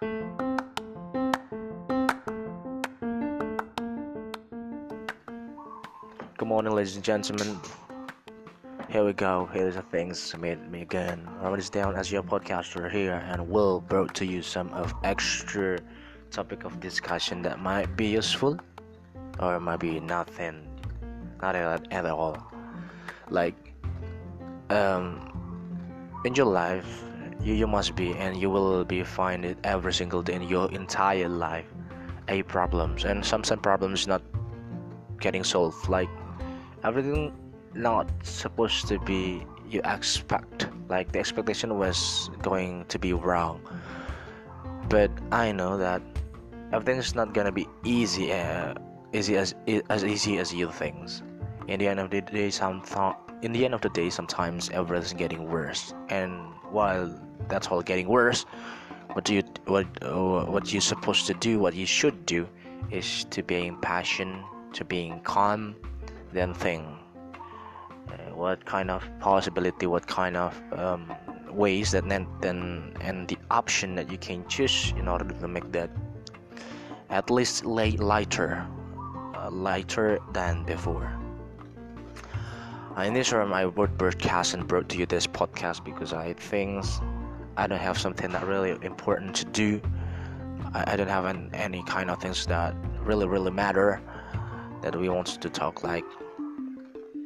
Good 0.00 0.08
morning, 6.40 6.72
ladies 6.72 6.96
and 6.96 7.04
gentlemen. 7.04 7.60
Here 8.88 9.04
we 9.04 9.12
go. 9.12 9.50
Here's 9.52 9.74
the 9.74 9.82
things 9.82 10.34
made 10.38 10.72
me 10.72 10.80
again. 10.80 11.28
I'm 11.42 11.54
is 11.56 11.68
down 11.68 11.96
as 11.96 12.10
your 12.10 12.22
podcaster 12.22 12.90
here, 12.90 13.22
and 13.28 13.46
will 13.46 13.82
brought 13.82 14.14
to 14.14 14.24
you 14.24 14.40
some 14.40 14.72
of 14.72 14.94
extra 15.04 15.78
topic 16.30 16.64
of 16.64 16.80
discussion 16.80 17.42
that 17.42 17.60
might 17.60 17.94
be 17.94 18.06
useful, 18.06 18.58
or 19.38 19.60
might 19.60 19.80
be 19.80 20.00
nothing, 20.00 20.66
not 21.42 21.54
at 21.54 22.06
all. 22.06 22.38
Like, 23.28 23.74
um, 24.70 26.16
in 26.24 26.34
your 26.34 26.46
life, 26.46 27.04
you, 27.42 27.54
you 27.54 27.66
must 27.66 27.96
be, 27.96 28.12
and 28.14 28.36
you 28.36 28.50
will 28.50 28.84
be 28.84 29.02
find 29.02 29.44
it 29.44 29.58
every 29.64 29.92
single 29.92 30.22
day 30.22 30.34
in 30.34 30.42
your 30.42 30.70
entire 30.72 31.28
life, 31.28 31.66
a 32.28 32.42
problems, 32.44 33.04
and 33.04 33.24
some 33.24 33.44
some 33.44 33.58
problems 33.58 34.06
not 34.06 34.22
getting 35.20 35.44
solved. 35.44 35.88
Like 35.88 36.08
everything 36.84 37.32
not 37.74 38.10
supposed 38.22 38.88
to 38.88 38.98
be 39.00 39.46
you 39.68 39.80
expect. 39.84 40.68
Like 40.88 41.12
the 41.12 41.18
expectation 41.18 41.78
was 41.78 42.30
going 42.42 42.84
to 42.86 42.98
be 42.98 43.12
wrong. 43.12 43.60
But 44.88 45.10
i 45.30 45.52
know 45.52 45.78
that 45.78 46.02
everything 46.72 46.98
is 46.98 47.14
not 47.14 47.32
gonna 47.32 47.52
be 47.52 47.68
easy 47.84 48.32
uh, 48.32 48.74
easy 49.12 49.36
as 49.36 49.54
as 49.88 50.04
easy 50.04 50.38
as 50.38 50.52
you 50.52 50.70
think 50.70 50.96
in 51.68 51.78
the 51.78 51.86
end 51.86 52.00
of 52.00 52.10
the 52.10 52.20
day 52.20 52.50
some 52.50 52.82
in 53.42 53.52
the 53.52 53.64
end 53.64 53.74
of 53.74 53.80
the 53.80 53.88
day 53.90 54.10
sometimes 54.10 54.68
everything's 54.70 55.12
getting 55.12 55.48
worse. 55.48 55.94
And 56.08 56.32
while 56.70 57.08
that's 57.50 57.68
all 57.68 57.82
getting 57.82 58.08
worse 58.08 58.46
what 59.12 59.24
do 59.24 59.34
you 59.34 59.42
what 59.66 59.86
uh, 60.02 60.44
what 60.44 60.72
you're 60.72 60.80
supposed 60.80 61.26
to 61.26 61.34
do 61.34 61.58
what 61.58 61.74
you 61.74 61.86
should 61.86 62.24
do 62.26 62.48
is 62.90 63.24
to 63.24 63.42
being 63.42 63.76
passion 63.80 64.42
to 64.72 64.84
being 64.84 65.20
calm 65.20 65.74
then 66.32 66.54
think 66.54 66.84
uh, 68.10 68.34
what 68.34 68.64
kind 68.64 68.90
of 68.90 69.04
possibility, 69.20 69.86
what 69.86 70.06
kind 70.06 70.36
of 70.36 70.60
um, 70.72 71.12
ways 71.50 71.92
that 71.92 72.08
then, 72.08 72.26
then 72.40 72.92
and 73.00 73.28
the 73.28 73.38
option 73.50 73.94
that 73.94 74.10
you 74.10 74.18
can 74.18 74.46
choose 74.48 74.92
in 74.96 75.06
order 75.06 75.24
to 75.24 75.48
make 75.48 75.70
that 75.72 75.90
at 77.10 77.30
least 77.30 77.64
lay 77.64 77.92
lighter, 77.92 78.66
uh, 79.34 79.50
lighter 79.50 80.18
than 80.32 80.64
before. 80.64 81.12
Uh, 82.96 83.02
in 83.02 83.14
this 83.14 83.32
room, 83.32 83.52
I 83.52 83.66
would 83.66 83.96
broadcast 83.96 84.54
and 84.54 84.66
brought 84.66 84.88
to 84.90 84.98
you 84.98 85.06
this 85.06 85.26
podcast 85.26 85.84
because 85.84 86.12
I 86.12 86.32
think 86.34 86.84
I 87.56 87.66
don't 87.66 87.78
have 87.78 87.98
something 87.98 88.30
that 88.32 88.46
really 88.46 88.70
important 88.82 89.34
to 89.36 89.44
do. 89.44 89.80
I, 90.74 90.92
I 90.92 90.96
don't 90.96 91.08
have 91.08 91.24
an, 91.24 91.50
any 91.52 91.82
kind 91.84 92.10
of 92.10 92.20
things 92.20 92.46
that 92.46 92.74
really 93.02 93.26
really 93.26 93.50
matter 93.50 94.00
that 94.82 94.96
we 94.96 95.08
want 95.08 95.26
to 95.26 95.50
talk 95.50 95.82
like 95.82 96.04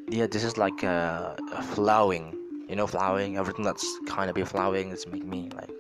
yeah 0.08 0.26
this 0.26 0.44
is 0.44 0.56
like 0.56 0.82
a, 0.82 1.36
a 1.52 1.62
flowing 1.62 2.36
you 2.68 2.76
know 2.76 2.86
flowing 2.86 3.36
everything 3.36 3.64
that's 3.64 3.98
kind 4.06 4.28
of 4.28 4.34
be 4.34 4.44
flowing 4.44 4.90
is 4.90 5.06
make 5.06 5.24
me 5.24 5.50
like 5.56 5.70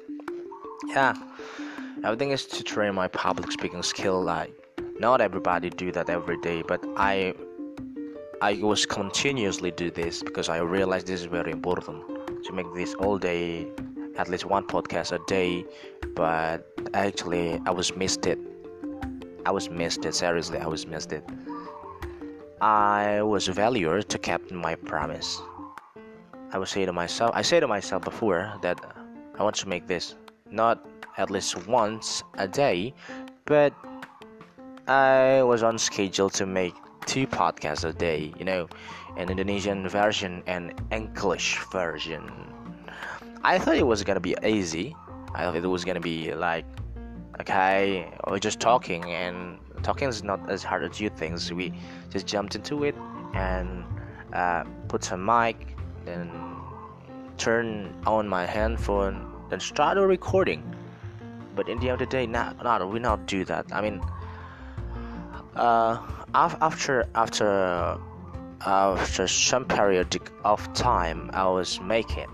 yeah 0.88 1.14
everything 2.04 2.30
is 2.30 2.44
to 2.46 2.62
train 2.62 2.94
my 2.94 3.08
public 3.08 3.50
speaking 3.52 3.82
skill 3.82 4.22
like 4.22 4.52
not 4.98 5.20
everybody 5.20 5.70
do 5.70 5.90
that 5.92 6.08
every 6.08 6.38
day 6.40 6.62
but 6.62 6.84
i 6.96 7.34
i 8.42 8.54
was 8.54 8.86
continuously 8.86 9.70
do 9.70 9.90
this 9.90 10.22
because 10.22 10.48
i 10.48 10.58
realized 10.58 11.06
this 11.06 11.20
is 11.20 11.26
very 11.26 11.52
important 11.52 12.02
to 12.44 12.52
make 12.52 12.66
this 12.74 12.94
all 12.94 13.18
day 13.18 13.66
at 14.16 14.28
least 14.28 14.44
one 14.44 14.66
podcast 14.66 15.12
a 15.12 15.20
day 15.26 15.64
but 16.14 16.66
actually 16.94 17.60
i 17.66 17.70
was 17.70 17.94
missed 17.96 18.26
it 18.26 18.38
i 19.46 19.50
was 19.50 19.68
missed 19.70 20.04
it 20.04 20.14
seriously 20.14 20.58
i 20.58 20.66
was 20.66 20.86
missed 20.86 21.12
it 21.12 21.24
I 22.64 23.20
was 23.20 23.46
failure 23.46 24.00
to 24.00 24.18
keep 24.18 24.50
my 24.50 24.74
promise. 24.74 25.42
I 26.50 26.56
would 26.56 26.68
say 26.68 26.86
to 26.86 26.94
myself, 26.94 27.32
I 27.34 27.42
say 27.42 27.60
to 27.60 27.68
myself 27.68 28.04
before 28.04 28.54
that 28.62 28.80
I 29.38 29.42
want 29.42 29.56
to 29.56 29.68
make 29.68 29.86
this 29.86 30.14
not 30.50 30.86
at 31.18 31.30
least 31.30 31.66
once 31.66 32.22
a 32.38 32.48
day, 32.48 32.94
but 33.44 33.74
I 34.88 35.42
was 35.42 35.62
on 35.62 35.76
schedule 35.76 36.30
to 36.30 36.46
make 36.46 36.74
two 37.04 37.26
podcasts 37.26 37.84
a 37.84 37.92
day, 37.92 38.32
you 38.38 38.46
know, 38.46 38.68
an 39.18 39.28
Indonesian 39.28 39.86
version 39.86 40.42
and 40.46 40.72
English 40.90 41.58
version. 41.70 42.24
I 43.46 43.58
thought 43.58 43.76
it 43.76 43.86
was 43.86 44.02
gonna 44.02 44.20
be 44.20 44.34
easy. 44.42 44.96
I 45.34 45.44
thought 45.44 45.56
it 45.56 45.66
was 45.66 45.84
gonna 45.84 46.00
be 46.00 46.32
like, 46.32 46.64
okay, 47.42 48.10
we're 48.26 48.38
just 48.38 48.58
talking 48.58 49.04
and 49.04 49.58
talking 49.82 50.08
is 50.08 50.24
not 50.24 50.48
as 50.48 50.62
hard 50.64 50.82
as 50.82 50.98
you 50.98 51.10
think. 51.10 51.38
So 51.38 51.54
we 51.54 51.74
just 52.08 52.26
jumped 52.26 52.54
into 52.54 52.84
it 52.84 52.94
and 53.34 53.84
uh, 54.32 54.64
put 54.88 55.04
some 55.04 55.22
mic, 55.22 55.76
then 56.06 56.30
turn 57.36 57.94
on 58.06 58.26
my 58.26 58.46
handphone, 58.46 59.30
then 59.50 59.60
start 59.60 59.98
recording. 59.98 60.62
But 61.54 61.68
in 61.68 61.78
the 61.80 61.90
end 61.90 62.00
of 62.00 62.08
the 62.08 62.16
day, 62.16 62.26
not, 62.26 62.64
not 62.64 62.90
we 62.90 62.98
not 62.98 63.26
do 63.26 63.44
that. 63.44 63.66
I 63.72 63.82
mean, 63.82 64.00
uh, 65.54 65.98
after 66.34 67.06
after 67.14 67.98
after 68.64 69.28
some 69.28 69.66
period 69.66 70.18
of 70.44 70.72
time, 70.72 71.30
I 71.34 71.46
was 71.46 71.78
making 71.82 72.30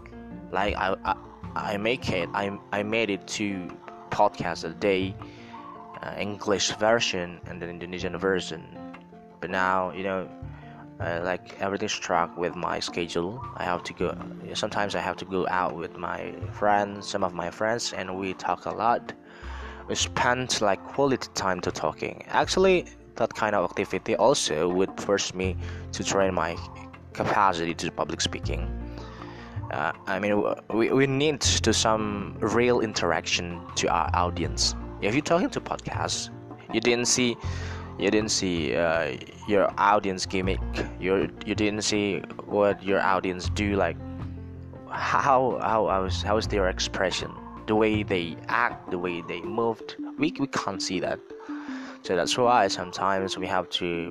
like 0.52 0.76
I, 0.76 0.96
I 1.04 1.14
I 1.56 1.76
make 1.76 2.08
it. 2.10 2.28
I 2.34 2.58
I 2.72 2.82
made 2.82 3.10
it 3.10 3.26
to 3.38 3.68
podcast 4.10 4.64
a 4.64 4.70
day 4.70 5.14
uh, 6.02 6.14
English 6.18 6.72
version 6.76 7.40
and 7.46 7.60
the 7.60 7.68
Indonesian 7.68 8.16
version. 8.16 8.62
But 9.40 9.50
now, 9.50 9.92
you 9.92 10.02
know, 10.02 10.28
uh, 11.00 11.20
like 11.24 11.60
everything's 11.60 11.92
struck 11.92 12.36
with 12.36 12.54
my 12.54 12.80
schedule. 12.80 13.42
I 13.56 13.64
have 13.64 13.82
to 13.84 13.92
go. 13.92 14.16
Sometimes 14.54 14.94
I 14.94 15.00
have 15.00 15.16
to 15.16 15.24
go 15.24 15.46
out 15.48 15.74
with 15.76 15.96
my 15.96 16.34
friends, 16.52 17.08
some 17.08 17.24
of 17.24 17.32
my 17.34 17.50
friends, 17.50 17.92
and 17.92 18.18
we 18.18 18.34
talk 18.34 18.66
a 18.66 18.70
lot. 18.70 19.12
We 19.88 19.94
spend 19.94 20.60
like 20.60 20.82
quality 20.84 21.28
time 21.34 21.60
to 21.62 21.70
talking. 21.70 22.24
Actually, 22.28 22.86
that 23.16 23.34
kind 23.34 23.54
of 23.54 23.64
activity 23.70 24.14
also 24.16 24.68
would 24.68 25.00
force 25.00 25.34
me 25.34 25.56
to 25.92 26.04
train 26.04 26.34
my 26.34 26.56
capacity 27.12 27.74
to 27.74 27.90
public 27.90 28.20
speaking. 28.20 28.79
Uh, 29.70 29.92
I 30.06 30.18
mean, 30.18 30.42
we, 30.72 30.90
we 30.90 31.06
need 31.06 31.40
to 31.40 31.72
some 31.72 32.36
real 32.40 32.80
interaction 32.80 33.60
to 33.76 33.88
our 33.88 34.10
audience. 34.14 34.74
If 35.00 35.14
you're 35.14 35.22
talking 35.22 35.50
to 35.50 35.60
podcasts 35.60 36.30
you 36.72 36.80
didn't 36.80 37.06
see 37.06 37.36
you 37.98 38.10
didn't 38.10 38.30
see 38.30 38.74
uh, 38.74 39.16
your 39.46 39.70
audience 39.76 40.24
gimmick. 40.24 40.60
You 40.98 41.28
you 41.44 41.54
didn't 41.54 41.82
see 41.82 42.20
what 42.46 42.82
your 42.82 43.00
audience 43.00 43.50
do 43.50 43.76
like 43.76 43.96
how 44.90 45.58
how 45.60 45.86
how 45.86 46.04
is 46.04 46.22
how 46.22 46.36
is 46.36 46.46
their 46.46 46.68
expression? 46.68 47.30
The 47.66 47.74
way 47.74 48.02
they 48.02 48.36
act 48.48 48.90
the 48.90 48.98
way 48.98 49.22
they 49.22 49.40
moved. 49.42 49.96
We, 50.18 50.34
we 50.38 50.46
can't 50.48 50.82
see 50.82 51.00
that. 51.00 51.20
So 52.02 52.16
that's 52.16 52.36
why 52.36 52.68
sometimes 52.68 53.36
we 53.36 53.46
have 53.46 53.68
to 53.80 54.10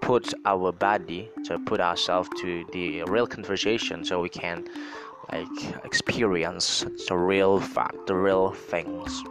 put 0.00 0.32
our 0.44 0.72
body 0.72 1.30
to 1.44 1.58
put 1.58 1.80
ourselves 1.80 2.28
to 2.40 2.64
the 2.72 3.02
real 3.04 3.26
conversation 3.26 4.04
so 4.04 4.20
we 4.20 4.28
can 4.28 4.64
like 5.32 5.84
experience 5.84 6.84
the 7.08 7.16
real 7.16 7.60
fact 7.60 8.06
the 8.06 8.14
real 8.14 8.50
things. 8.52 9.22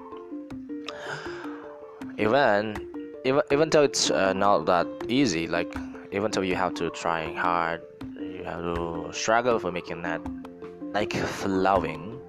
Even 2.17 2.87
even 3.25 3.41
even 3.51 3.69
though 3.69 3.83
it's 3.83 4.11
uh, 4.11 4.33
not 4.33 4.65
that 4.65 4.87
easy 5.07 5.47
like 5.47 5.75
even 6.11 6.31
though 6.31 6.41
you 6.41 6.55
have 6.55 6.73
to 6.75 6.89
try 6.91 7.33
hard 7.33 7.81
you 8.19 8.43
have 8.43 8.61
to 8.61 9.09
struggle 9.11 9.59
for 9.59 9.71
making 9.71 10.01
that 10.01 10.21
like 10.93 11.13
flowing. 11.13 12.19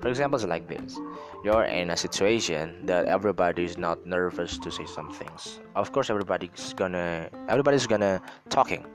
For 0.00 0.08
example 0.08 0.36
it's 0.36 0.46
like 0.46 0.68
this 0.68 0.98
you're 1.44 1.64
in 1.64 1.90
a 1.90 1.96
situation 1.96 2.86
that 2.86 3.04
everybody's 3.04 3.76
not 3.76 4.06
nervous 4.06 4.56
to 4.56 4.70
say 4.70 4.86
some 4.86 5.12
things. 5.12 5.60
Of 5.76 5.92
course 5.92 6.08
everybody's 6.08 6.72
gonna 6.72 7.28
everybody's 7.48 7.86
gonna 7.86 8.22
talking. 8.48 8.86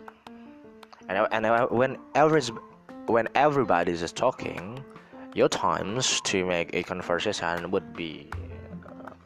And, 1.07 1.28
and 1.31 1.69
when 1.69 1.98
every, 2.16 2.42
when 3.06 3.28
everybody's 3.36 4.01
is 4.01 4.12
talking 4.12 4.84
your 5.36 5.48
times 5.48 6.22
to 6.22 6.44
make 6.44 6.74
a 6.74 6.81
conversation 6.81 7.69
would 7.69 7.94
be 7.94 8.31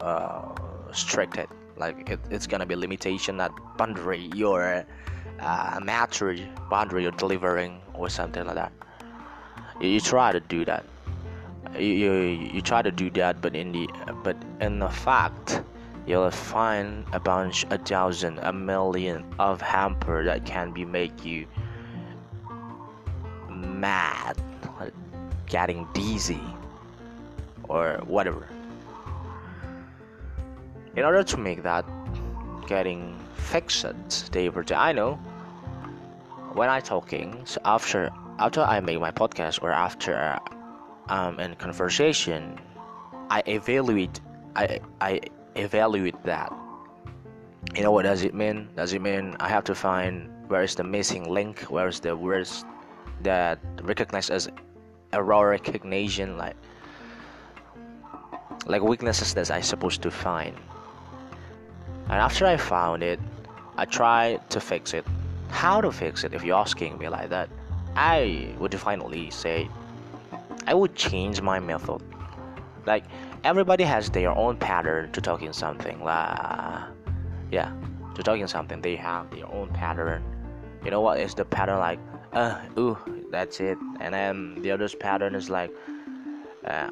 uh, 0.01 0.41
restricted. 0.89 1.47
Like 1.77 2.09
it, 2.09 2.19
it's 2.29 2.45
gonna 2.45 2.65
be 2.65 2.75
limitation 2.75 3.37
that 3.37 3.51
boundary 3.77 4.29
your 4.35 4.85
uh, 5.39 5.79
matter 5.81 6.35
boundary 6.69 7.03
you're 7.03 7.11
delivering 7.11 7.79
or 7.93 8.09
something 8.09 8.45
like 8.45 8.55
that. 8.55 8.73
You, 9.79 9.87
you 9.87 10.01
try 10.01 10.33
to 10.33 10.41
do 10.41 10.65
that 10.65 10.83
you, 11.77 12.13
you, 12.53 12.61
try 12.61 12.81
to 12.81 12.91
do 12.91 13.09
that 13.11 13.41
but 13.41 13.55
in 13.55 13.71
the 13.71 13.87
but 14.23 14.37
in 14.61 14.79
the 14.79 14.89
fact 14.89 15.61
you'll 16.05 16.29
find 16.29 17.05
a 17.13 17.19
bunch 17.19 17.65
a 17.71 17.77
thousand 17.77 18.37
a 18.39 18.53
million 18.53 19.23
of 19.39 19.61
hamper 19.61 20.23
that 20.23 20.45
can 20.45 20.71
be 20.71 20.85
make 20.85 21.25
you 21.25 21.47
mad 23.49 24.37
getting 25.53 25.87
dizzy 25.93 26.41
or 27.69 28.01
whatever. 28.07 28.47
In 30.95 31.03
order 31.03 31.23
to 31.23 31.37
make 31.37 31.63
that 31.63 31.85
getting 32.67 33.19
fixed 33.35 33.85
day 34.31 34.49
per 34.49 34.63
day, 34.63 34.75
I 34.75 34.91
know 34.93 35.15
when 36.53 36.69
I 36.69 36.79
talking 36.79 37.41
so 37.45 37.61
after 37.65 38.11
after 38.39 38.61
I 38.61 38.79
make 38.79 38.99
my 38.99 39.11
podcast 39.11 39.61
or 39.61 39.71
after 39.71 40.15
uh, 40.15 40.39
um 41.09 41.39
in 41.39 41.55
conversation, 41.55 42.59
I 43.29 43.43
evaluate 43.47 44.21
I 44.55 44.79
I 45.01 45.21
evaluate 45.55 46.21
that. 46.23 46.51
You 47.75 47.83
know 47.83 47.91
what 47.91 48.03
does 48.03 48.23
it 48.23 48.33
mean? 48.33 48.69
Does 48.75 48.93
it 48.93 49.01
mean 49.01 49.35
I 49.39 49.49
have 49.49 49.63
to 49.65 49.75
find 49.75 50.29
where 50.47 50.63
is 50.63 50.75
the 50.75 50.83
missing 50.83 51.29
link? 51.29 51.61
Where 51.71 51.87
is 51.87 51.99
the 51.99 52.15
words 52.15 52.65
that 53.23 53.59
recognized 53.81 54.29
as 54.29 54.49
error 55.13 55.49
recognition 55.49 56.37
like 56.37 56.55
like 58.65 58.81
weaknesses 58.81 59.33
that 59.33 59.51
I 59.51 59.61
supposed 59.61 60.01
to 60.03 60.11
find. 60.11 60.55
And 62.05 62.13
after 62.13 62.45
I 62.45 62.57
found 62.57 63.03
it, 63.03 63.19
I 63.77 63.85
tried 63.85 64.49
to 64.51 64.59
fix 64.59 64.93
it. 64.93 65.05
How 65.49 65.81
to 65.81 65.91
fix 65.91 66.23
it 66.23 66.33
if 66.33 66.43
you're 66.43 66.57
asking 66.57 66.97
me 66.97 67.09
like 67.09 67.29
that? 67.29 67.49
I 67.95 68.49
would 68.59 68.73
finally 68.79 69.29
say 69.29 69.69
I 70.65 70.73
would 70.73 70.95
change 70.95 71.41
my 71.41 71.59
method. 71.59 72.01
Like 72.85 73.05
everybody 73.43 73.83
has 73.83 74.09
their 74.09 74.31
own 74.31 74.57
pattern 74.57 75.11
to 75.11 75.21
talking 75.21 75.53
something. 75.53 76.03
La, 76.03 76.87
yeah, 77.51 77.71
to 78.15 78.23
talking 78.23 78.47
something. 78.47 78.81
They 78.81 78.95
have 78.95 79.29
their 79.31 79.51
own 79.51 79.69
pattern. 79.69 80.23
You 80.83 80.91
know 80.91 81.01
what 81.01 81.19
is 81.19 81.33
the 81.33 81.45
pattern 81.45 81.79
like? 81.79 81.99
Uh, 82.33 82.59
ooh, 82.77 82.97
that's 83.31 83.59
it. 83.59 83.77
And 83.99 84.13
then 84.13 84.61
the 84.61 84.71
other's 84.71 84.95
pattern 84.95 85.35
is 85.35 85.49
like, 85.49 85.71
uh, 86.65 86.89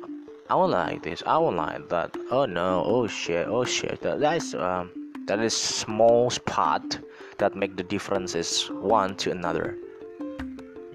I 0.49 0.55
won't 0.55 0.71
like 0.71 1.03
this. 1.03 1.23
I 1.25 1.37
won't 1.37 1.55
like 1.55 1.89
that. 1.89 2.15
Oh 2.29 2.45
no. 2.45 2.83
Oh 2.85 3.07
shit. 3.07 3.47
Oh 3.47 3.63
shit. 3.63 4.01
That, 4.01 4.19
that's 4.19 4.53
um, 4.53 4.91
that 5.25 5.39
is 5.39 5.55
small 5.55 6.29
spot 6.29 6.99
that 7.37 7.55
make 7.55 7.77
the 7.77 7.83
differences 7.83 8.69
one 8.69 9.15
to 9.17 9.31
another 9.31 9.77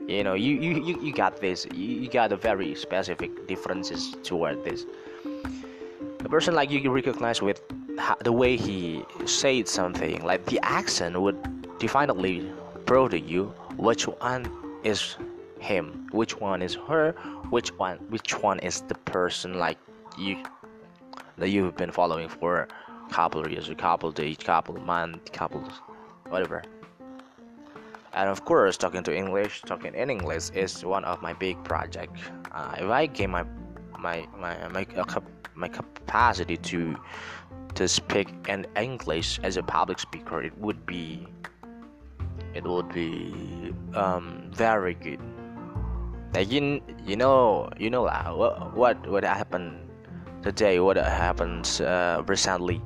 you 0.06 0.22
know 0.24 0.34
you 0.34 0.54
you, 0.54 0.82
you, 0.82 1.00
you 1.00 1.12
got 1.12 1.40
this. 1.40 1.66
You, 1.72 1.86
you 2.02 2.08
got 2.08 2.32
a 2.32 2.36
very 2.36 2.74
specific 2.74 3.46
differences 3.46 4.14
toward 4.22 4.64
this. 4.64 4.84
A 6.20 6.28
person 6.28 6.54
like 6.54 6.70
you, 6.70 6.80
you 6.80 6.90
recognize 6.90 7.42
with 7.42 7.62
the 8.22 8.32
way 8.32 8.56
he 8.56 9.02
said 9.24 9.68
something 9.68 10.24
like 10.24 10.44
the 10.46 10.58
accent 10.62 11.20
would 11.20 11.38
definitely 11.78 12.50
prove 12.84 13.10
to 13.10 13.20
you 13.20 13.46
which 13.76 14.06
one 14.06 14.48
is 14.84 15.16
him 15.58 16.06
which 16.12 16.38
one 16.38 16.62
is 16.62 16.74
her 16.74 17.12
which 17.50 17.70
one 17.78 17.96
which 18.10 18.40
one 18.42 18.58
is 18.60 18.82
the 18.82 18.94
person 19.06 19.58
like 19.58 19.78
you 20.18 20.36
that 21.38 21.48
you've 21.48 21.76
been 21.76 21.90
following 21.90 22.28
for 22.28 22.68
a 23.08 23.12
couple 23.12 23.40
of 23.40 23.50
years 23.50 23.68
a 23.68 23.74
couple 23.74 24.10
days 24.12 24.36
couple 24.36 24.76
months 24.80 25.30
couple 25.30 25.60
whatever 26.28 26.62
and 28.16 28.28
of 28.28 28.44
course 28.44 28.76
talking 28.76 29.02
to 29.02 29.14
english 29.14 29.62
talking 29.62 29.94
in 29.94 30.10
english 30.10 30.50
is 30.50 30.84
one 30.84 31.04
of 31.04 31.22
my 31.22 31.32
big 31.34 31.62
project. 31.64 32.16
Uh, 32.52 32.74
if 32.78 32.90
i 32.90 33.06
gain 33.06 33.30
my 33.30 33.44
my 33.98 34.26
my 34.36 34.56
my, 34.68 34.86
uh, 34.96 35.20
my 35.54 35.68
capacity 35.68 36.56
to 36.56 36.96
to 37.74 37.86
speak 37.86 38.28
in 38.48 38.66
english 38.76 39.38
as 39.42 39.56
a 39.56 39.62
public 39.62 39.98
speaker 39.98 40.42
it 40.42 40.56
would 40.58 40.84
be 40.86 41.28
it 42.56 42.64
would 42.64 42.88
be 42.88 43.74
um, 43.94 44.48
very 44.50 44.94
good. 44.94 45.20
Like 46.34 46.50
you, 46.50 46.80
you 47.04 47.16
know 47.16 47.68
you 47.78 47.90
know 47.90 48.06
uh, 48.06 48.32
what 48.32 48.74
what 48.74 48.96
what 49.06 49.24
happened 49.24 49.76
today 50.42 50.80
what 50.80 50.96
happened 50.96 51.68
uh, 51.84 52.22
recently? 52.26 52.80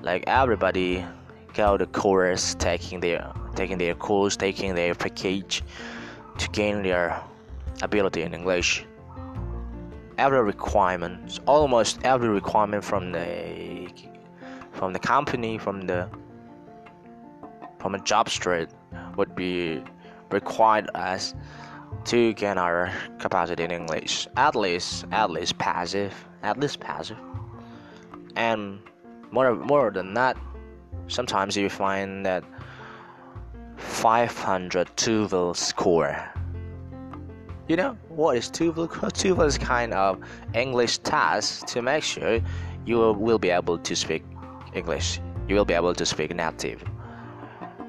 Like 0.00 0.24
everybody 0.26 1.04
go 1.54 1.76
the 1.76 1.86
course 1.86 2.54
taking 2.54 3.00
their 3.00 3.32
taking 3.54 3.78
their 3.78 3.94
course, 3.94 4.36
taking 4.36 4.74
their 4.74 4.94
package 4.94 5.62
to 6.38 6.48
gain 6.50 6.82
their 6.82 7.22
ability 7.82 8.22
in 8.22 8.34
English. 8.34 8.84
Every 10.18 10.42
requirement, 10.42 11.40
almost 11.46 12.00
every 12.04 12.28
requirement 12.28 12.84
from 12.84 13.12
the 13.12 13.88
from 14.72 14.92
the 14.92 14.98
company, 14.98 15.58
from 15.58 15.86
the 15.86 16.08
from 17.78 17.94
a 17.94 17.98
JobStreet 17.98 18.68
would 19.16 19.34
be 19.34 19.82
required 20.30 20.88
us 20.94 21.34
to 22.04 22.32
gain 22.34 22.58
our 22.58 22.92
capacity 23.18 23.64
in 23.64 23.70
English. 23.70 24.28
At 24.36 24.54
least, 24.56 25.04
at 25.12 25.30
least 25.30 25.58
passive, 25.58 26.14
at 26.42 26.58
least 26.58 26.80
passive, 26.80 27.18
and 28.36 28.80
more 29.30 29.54
more 29.54 29.90
than 29.90 30.14
that. 30.14 30.36
Sometimes 31.12 31.58
you 31.58 31.68
find 31.68 32.24
that 32.24 32.42
500 33.76 34.88
TOEFL 34.96 35.54
score. 35.54 36.16
You 37.68 37.76
know 37.76 37.98
what 38.08 38.38
is 38.38 38.50
TOEFL? 38.50 38.88
TOEFL 39.20 39.46
is 39.46 39.58
kind 39.58 39.92
of 39.92 40.18
English 40.54 40.98
test 40.98 41.66
to 41.68 41.82
make 41.82 42.02
sure 42.02 42.40
you 42.86 42.96
will 43.12 43.38
be 43.38 43.50
able 43.50 43.76
to 43.76 43.94
speak 43.94 44.24
English. 44.72 45.20
You 45.48 45.56
will 45.56 45.66
be 45.66 45.74
able 45.74 45.94
to 45.94 46.06
speak 46.06 46.34
native. 46.34 46.82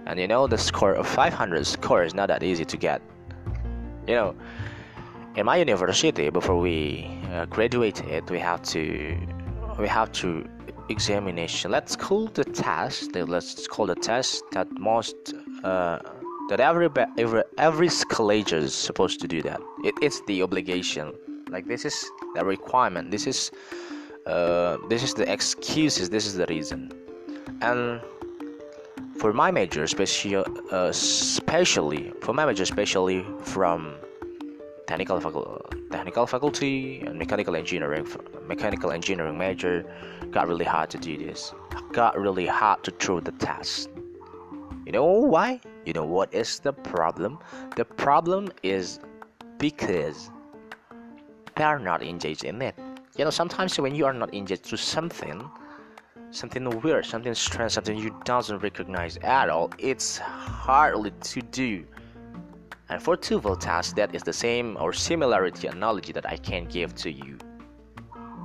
And 0.05 0.19
you 0.19 0.27
know 0.27 0.45
the 0.45 0.57
score 0.57 0.93
of 0.93 1.07
500 1.07 1.65
score 1.65 2.03
is 2.03 2.13
not 2.13 2.27
that 2.27 2.43
easy 2.43 2.65
to 2.65 2.75
get. 2.75 3.01
You 4.05 4.15
know, 4.15 4.35
in 5.35 5.45
my 5.45 5.55
university, 5.55 6.29
before 6.29 6.59
we 6.59 7.21
uh, 7.31 7.45
graduated, 7.45 8.29
we 8.29 8.39
have 8.39 8.61
to 8.63 9.17
we 9.79 9.87
have 9.87 10.11
to 10.11 10.45
examination. 10.89 11.71
Let's 11.71 11.95
call 11.95 12.27
the 12.27 12.43
test. 12.43 13.15
Let's 13.15 13.67
call 13.67 13.87
the 13.87 13.95
test 13.95 14.43
that 14.51 14.67
most 14.71 15.33
uh, 15.63 15.99
that 16.49 16.59
every 16.59 16.89
every 17.17 17.43
every 17.57 17.89
college 18.09 18.53
is 18.53 18.73
supposed 18.73 19.19
to 19.21 19.27
do 19.27 19.41
that. 19.43 19.61
It, 19.83 19.95
it's 20.01 20.21
the 20.27 20.43
obligation. 20.43 21.13
Like 21.49 21.67
this 21.67 21.85
is 21.85 22.05
the 22.35 22.45
requirement. 22.45 23.11
This 23.11 23.27
is 23.27 23.51
uh, 24.25 24.77
this 24.89 25.03
is 25.03 25.13
the 25.13 25.31
excuses. 25.31 26.09
This 26.09 26.25
is 26.25 26.35
the 26.35 26.45
reason. 26.47 26.91
And 27.61 28.01
for 29.17 29.31
my 29.33 29.51
major, 29.51 29.83
especially 29.83 30.35
uh, 30.35 30.43
especially 30.89 32.11
for 32.21 32.33
my 32.33 32.45
major, 32.45 32.63
especially 32.63 33.25
from 33.41 33.95
technical 34.87 35.19
faculty, 35.19 35.77
technical 35.91 36.25
faculty 36.25 37.01
and 37.01 37.17
mechanical 37.17 37.55
engineering, 37.55 38.07
mechanical 38.47 38.91
engineering 38.91 39.37
major, 39.37 39.85
got 40.31 40.47
really 40.47 40.65
hard 40.65 40.89
to 40.89 40.97
do 40.97 41.17
this. 41.17 41.53
Got 41.91 42.19
really 42.19 42.45
hard 42.45 42.83
to 42.83 42.91
throw 42.91 43.19
the 43.19 43.31
test. 43.33 43.89
You 44.85 44.91
know 44.91 45.05
why? 45.05 45.61
You 45.85 45.93
know 45.93 46.05
what 46.05 46.33
is 46.33 46.59
the 46.59 46.73
problem? 46.73 47.39
The 47.75 47.85
problem 47.85 48.51
is 48.63 48.99
because 49.57 50.29
they 51.55 51.63
are 51.63 51.79
not 51.79 52.03
engaged 52.03 52.43
in 52.43 52.61
it. 52.61 52.75
You 53.17 53.25
know, 53.25 53.29
sometimes 53.29 53.79
when 53.79 53.95
you 53.95 54.05
are 54.05 54.13
not 54.13 54.33
engaged 54.33 54.65
to 54.65 54.77
something, 54.77 55.49
something 56.31 56.81
weird, 56.81 57.05
something 57.05 57.33
strange, 57.35 57.73
something 57.73 57.97
you 57.97 58.15
doesn't 58.25 58.59
recognize 58.59 59.17
at 59.17 59.49
all, 59.49 59.71
it's 59.77 60.17
hardly 60.17 61.11
to 61.11 61.41
do. 61.41 61.85
And 62.89 63.01
for 63.01 63.15
TOEFL 63.17 63.59
tasks, 63.59 63.93
that 63.93 64.13
is 64.13 64.23
the 64.23 64.33
same 64.33 64.77
or 64.79 64.93
similarity 64.93 65.67
analogy 65.67 66.11
that 66.13 66.29
I 66.29 66.37
can 66.37 66.65
give 66.65 66.93
to 66.95 67.11
you. 67.11 67.37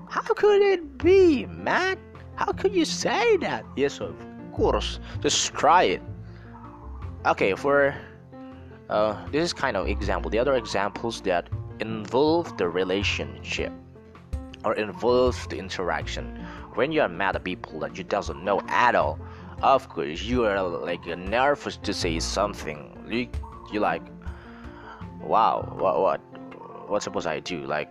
How 0.09 0.23
could 0.23 0.63
it 0.63 0.99
be, 0.99 1.47
Matt? 1.47 1.99
How 2.37 2.53
could 2.53 2.75
you 2.75 2.85
say 2.85 3.37
that? 3.39 3.65
Yes, 3.77 4.01
of 4.01 4.15
course. 4.53 5.01
Just 5.21 5.53
try 5.55 5.85
it 5.85 6.03
okay 7.27 7.55
for 7.55 7.95
uh, 8.91 9.27
this 9.31 9.45
is 9.45 9.53
kind 9.53 9.77
of 9.77 9.89
example 9.89 10.31
the 10.31 10.39
other 10.39 10.55
examples 10.55 11.21
that 11.23 11.49
involve 11.81 12.57
the 12.57 12.69
relationship 12.69 13.73
or 14.65 14.75
involve 14.75 15.49
the 15.49 15.59
interaction 15.59 16.37
when 16.75 16.93
you 16.93 17.01
are 17.01 17.09
mad 17.09 17.37
at 17.37 17.45
people 17.45 17.81
that 17.81 17.99
you 17.99 18.05
doesn't 18.05 18.43
know 18.45 18.61
at 18.69 18.95
all 18.95 19.19
of 19.63 19.89
course 19.89 20.23
you 20.23 20.45
are 20.45 20.63
like 20.63 21.05
nervous 21.07 21.77
to 21.77 21.93
say 21.93 22.19
something 22.21 22.97
you 23.11 23.29
you 23.73 23.81
like 23.81 24.03
wow 25.21 25.75
what 25.79 26.01
what 26.01 26.21
what 26.89 27.03
suppose 27.03 27.27
i 27.27 27.41
do? 27.41 27.65
Like 27.67 27.89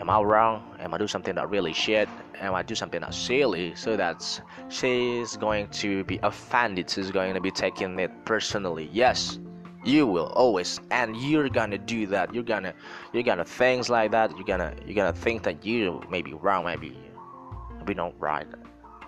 am 0.00 0.10
i 0.10 0.20
wrong? 0.20 0.62
Am 0.78 0.94
i 0.94 0.98
do 0.98 1.06
something 1.06 1.34
that 1.34 1.48
really 1.50 1.72
shit? 1.72 2.08
Am 2.40 2.54
I 2.54 2.62
do 2.62 2.74
something 2.74 3.00
that's 3.00 3.16
silly? 3.16 3.74
So 3.74 3.96
that 3.96 4.40
she's 4.68 5.36
going 5.36 5.66
to 5.68 6.04
be 6.04 6.20
offended. 6.22 6.88
She's 6.88 7.10
going 7.10 7.34
to 7.34 7.40
be 7.40 7.50
taking 7.50 7.98
it 7.98 8.12
personally. 8.24 8.88
Yes 8.92 9.40
you 9.84 10.06
will 10.06 10.26
always 10.34 10.80
and 10.90 11.16
you're 11.16 11.48
gonna 11.48 11.78
do 11.78 12.06
that. 12.06 12.34
You're 12.34 12.42
gonna 12.42 12.74
you're 13.12 13.22
gonna 13.22 13.44
things 13.44 13.88
like 13.88 14.10
that. 14.10 14.30
You're 14.36 14.44
gonna 14.44 14.74
you're 14.84 14.94
gonna 14.94 15.12
think 15.12 15.42
that 15.44 15.64
you 15.64 16.02
may 16.10 16.22
be 16.22 16.34
wrong 16.34 16.64
maybe 16.64 16.96
maybe 17.78 17.94
not 17.94 18.12
right 18.18 18.46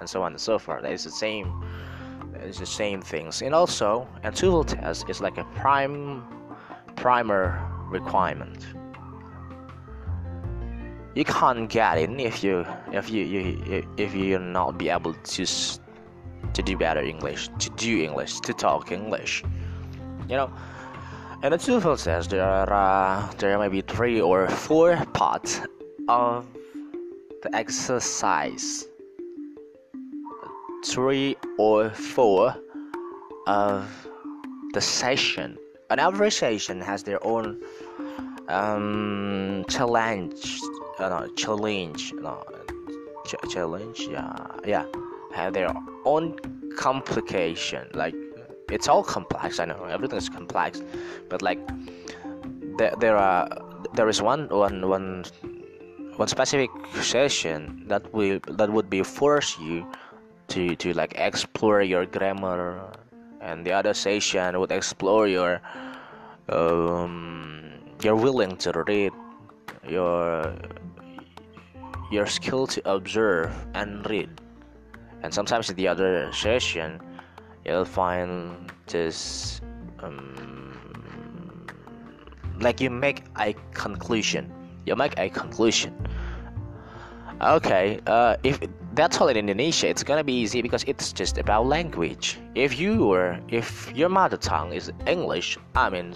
and 0.00 0.09
so 0.09 0.23
on 0.23 0.33
and 0.33 0.40
so 0.40 0.59
forth. 0.59 0.85
It's 0.85 1.05
the 1.05 1.11
same 1.11 1.64
it's 2.35 2.59
the 2.59 2.67
same 2.67 3.02
things. 3.02 3.43
And 3.43 3.55
also 3.55 4.09
a 4.23 4.31
TOEFL 4.31 4.67
test 4.67 5.11
is 5.11 5.21
like 5.21 5.38
a 5.38 5.45
prime 5.57 6.25
primer 7.00 7.42
requirement 7.88 8.66
you 11.14 11.25
can't 11.25 11.69
get 11.69 11.99
in 11.99 12.21
if 12.21 12.45
you 12.45 12.64
if 12.92 13.11
you, 13.11 13.25
you 13.25 13.87
if 13.97 14.14
you 14.14 14.38
not 14.38 14.78
be 14.78 14.88
able 14.88 15.14
to 15.14 15.45
to 16.52 16.62
do 16.62 16.76
better 16.76 17.00
English, 17.00 17.49
to 17.59 17.71
do 17.71 18.02
English, 18.02 18.40
to 18.40 18.52
talk 18.52 18.92
English. 18.92 19.42
You 20.28 20.37
know, 20.37 20.52
and 21.42 21.52
the 21.52 21.59
TOEFL 21.59 21.99
says 21.99 22.28
there 22.28 22.45
are 22.45 22.73
uh, 22.73 23.33
there 23.38 23.59
may 23.59 23.69
be 23.69 23.83
three 23.83 24.21
or 24.21 24.49
four 24.49 24.97
parts 25.14 25.61
of 26.09 26.47
the 27.42 27.54
exercise. 27.54 28.87
Three 30.85 31.37
or 31.59 31.90
four 31.90 32.54
of 33.47 34.09
the 34.73 34.80
session. 34.80 35.59
Every 35.99 36.30
session 36.30 36.80
has 36.80 37.02
their 37.02 37.23
own 37.25 37.61
um, 38.49 39.64
challenge. 39.68 40.61
Uh, 40.99 41.09
no, 41.09 41.28
challenge. 41.35 42.12
No, 42.14 42.44
ch- 43.26 43.50
challenge. 43.50 44.00
Yeah, 44.09 44.47
yeah. 44.64 44.85
Have 45.35 45.52
their 45.54 45.75
own 46.04 46.37
complication. 46.76 47.88
Like 47.94 48.14
it's 48.70 48.88
all 48.88 49.02
complex. 49.02 49.59
I 49.59 49.64
know 49.64 49.85
everything 49.85 50.18
is 50.18 50.28
complex, 50.28 50.82
but 51.28 51.42
like 51.42 51.59
there, 52.78 52.94
there 52.99 53.16
are 53.16 53.49
there 53.94 54.09
is 54.09 54.23
one 54.23 54.49
one 54.49 54.88
one 54.88 55.25
one 56.16 56.28
specific 56.28 56.70
session 57.00 57.85
that 57.88 58.12
will 58.12 58.38
that 58.47 58.70
would 58.70 58.90
be 58.90 59.02
force 59.02 59.59
you 59.59 59.87
to 60.49 60.76
to 60.76 60.92
like 60.94 61.14
explore 61.16 61.82
your 61.82 62.06
grammar 62.06 62.92
and 63.40 63.64
the 63.64 63.73
other 63.73 63.94
session 63.94 64.59
would 64.61 64.70
explore 64.70 65.26
your 65.26 65.61
um, 66.49 67.73
you're 68.02 68.16
willing 68.16 68.56
to 68.56 68.85
read 68.87 69.12
your 69.88 70.54
your 72.11 72.26
skill 72.26 72.66
to 72.66 72.82
observe 72.90 73.54
and 73.75 74.09
read. 74.11 74.28
And 75.23 75.32
sometimes 75.32 75.70
in 75.70 75.76
the 75.76 75.88
other 75.88 76.32
session 76.32 77.00
you'll 77.64 77.85
find 77.85 78.70
this 78.87 79.61
um, 80.02 81.66
like 82.61 82.80
you 82.80 82.90
make 82.90 83.25
a 83.38 83.54
conclusion. 83.73 84.52
You 84.87 84.97
make 84.97 85.18
a 85.18 85.28
conclusion. 85.28 85.94
Okay 87.40 88.00
uh, 88.06 88.37
if 88.42 88.61
that's 89.00 89.19
all 89.19 89.28
in 89.28 89.37
indonesia. 89.38 89.88
It's 89.88 90.02
gonna 90.02 90.23
be 90.23 90.35
easy 90.35 90.61
because 90.61 90.85
it's 90.85 91.11
just 91.11 91.38
about 91.38 91.64
language. 91.64 92.38
If 92.54 92.78
you 92.78 93.07
were 93.07 93.40
if 93.49 93.90
your 93.97 94.11
mother 94.11 94.37
tongue 94.37 94.75
is 94.75 94.92
english 95.07 95.57
i 95.75 95.88
mean 95.88 96.12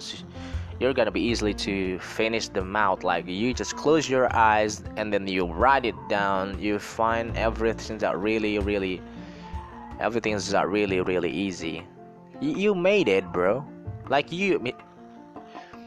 you're 0.79 0.93
gonna 0.93 1.09
be 1.09 1.21
easily 1.21 1.53
to 1.65 1.97
finish 1.97 2.47
them 2.49 2.75
out 2.75 3.03
like 3.03 3.25
you 3.27 3.55
just 3.55 3.75
close 3.75 4.07
your 4.07 4.27
eyes 4.35 4.83
and 4.97 5.11
then 5.11 5.25
you 5.27 5.45
write 5.45 5.85
it 5.85 5.95
down. 6.09 6.59
You 6.59 6.77
find 6.77 7.35
everything 7.35 7.97
that 7.99 8.19
really 8.19 8.59
really 8.59 9.01
everything 9.99 10.33
is 10.33 10.53
really 10.53 11.01
really 11.01 11.31
easy. 11.31 11.83
You, 12.39 12.51
you 12.63 12.75
made 12.75 13.07
it 13.07 13.25
bro. 13.33 13.65
Like 14.09 14.31
you 14.31 14.61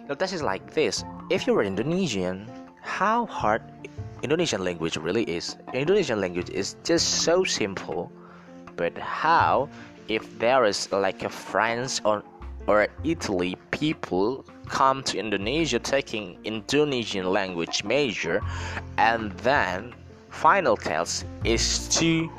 The 0.09 0.17
test 0.17 0.33
is 0.33 0.43
like 0.43 0.75
this. 0.75 1.05
If 1.31 1.47
you're 1.47 1.63
indonesian 1.63 2.51
how 2.83 3.27
hard 3.27 3.63
indonesian 4.23 4.65
language 4.65 4.97
really 4.97 5.25
is 5.25 5.57
indonesian 5.75 6.21
language 6.21 6.51
is 6.51 6.77
just 6.85 7.23
so 7.23 7.45
simple 7.45 8.11
but 8.77 8.97
how 8.99 9.69
if 10.09 10.39
there 10.39 10.65
is 10.65 10.91
like 10.93 11.23
a 11.23 11.29
france 11.29 12.01
or 12.05 12.23
or 12.67 12.89
italy 13.05 13.57
people 13.71 14.45
come 14.69 15.03
to 15.03 15.19
indonesia 15.19 15.79
taking 15.79 16.39
indonesian 16.45 17.27
language 17.31 17.85
major 17.85 18.41
and 18.99 19.33
then 19.39 19.95
final 20.31 20.77
test 20.77 21.25
is 21.45 21.89
to 21.89 22.31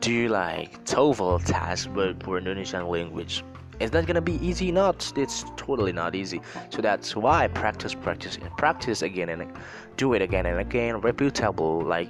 do 0.00 0.28
like 0.28 0.84
TOEFL 0.84 1.44
test 1.44 1.92
but 1.94 2.22
for 2.22 2.38
Indonesian 2.38 2.86
language. 2.88 3.42
Is 3.80 3.90
that 3.90 4.06
gonna 4.06 4.20
be 4.20 4.44
easy? 4.46 4.72
Not. 4.72 5.12
It's 5.16 5.44
totally 5.56 5.92
not 5.92 6.14
easy. 6.14 6.40
So 6.70 6.80
that's 6.80 7.14
why 7.14 7.48
practice, 7.48 7.94
practice, 7.94 8.36
and 8.36 8.50
practice 8.56 9.02
again 9.02 9.28
and 9.28 9.52
do 9.96 10.14
it 10.14 10.22
again 10.22 10.46
and 10.46 10.60
again. 10.60 11.00
Repeatable, 11.00 11.84
like 11.84 12.08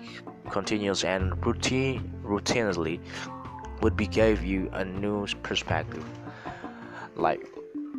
continuous 0.50 1.04
and 1.04 1.44
routine, 1.44 2.12
routinely, 2.22 3.00
would 3.80 3.96
be 3.96 4.06
give 4.06 4.44
you 4.44 4.70
a 4.72 4.84
new 4.84 5.26
perspective. 5.42 6.04
Like, 7.16 7.46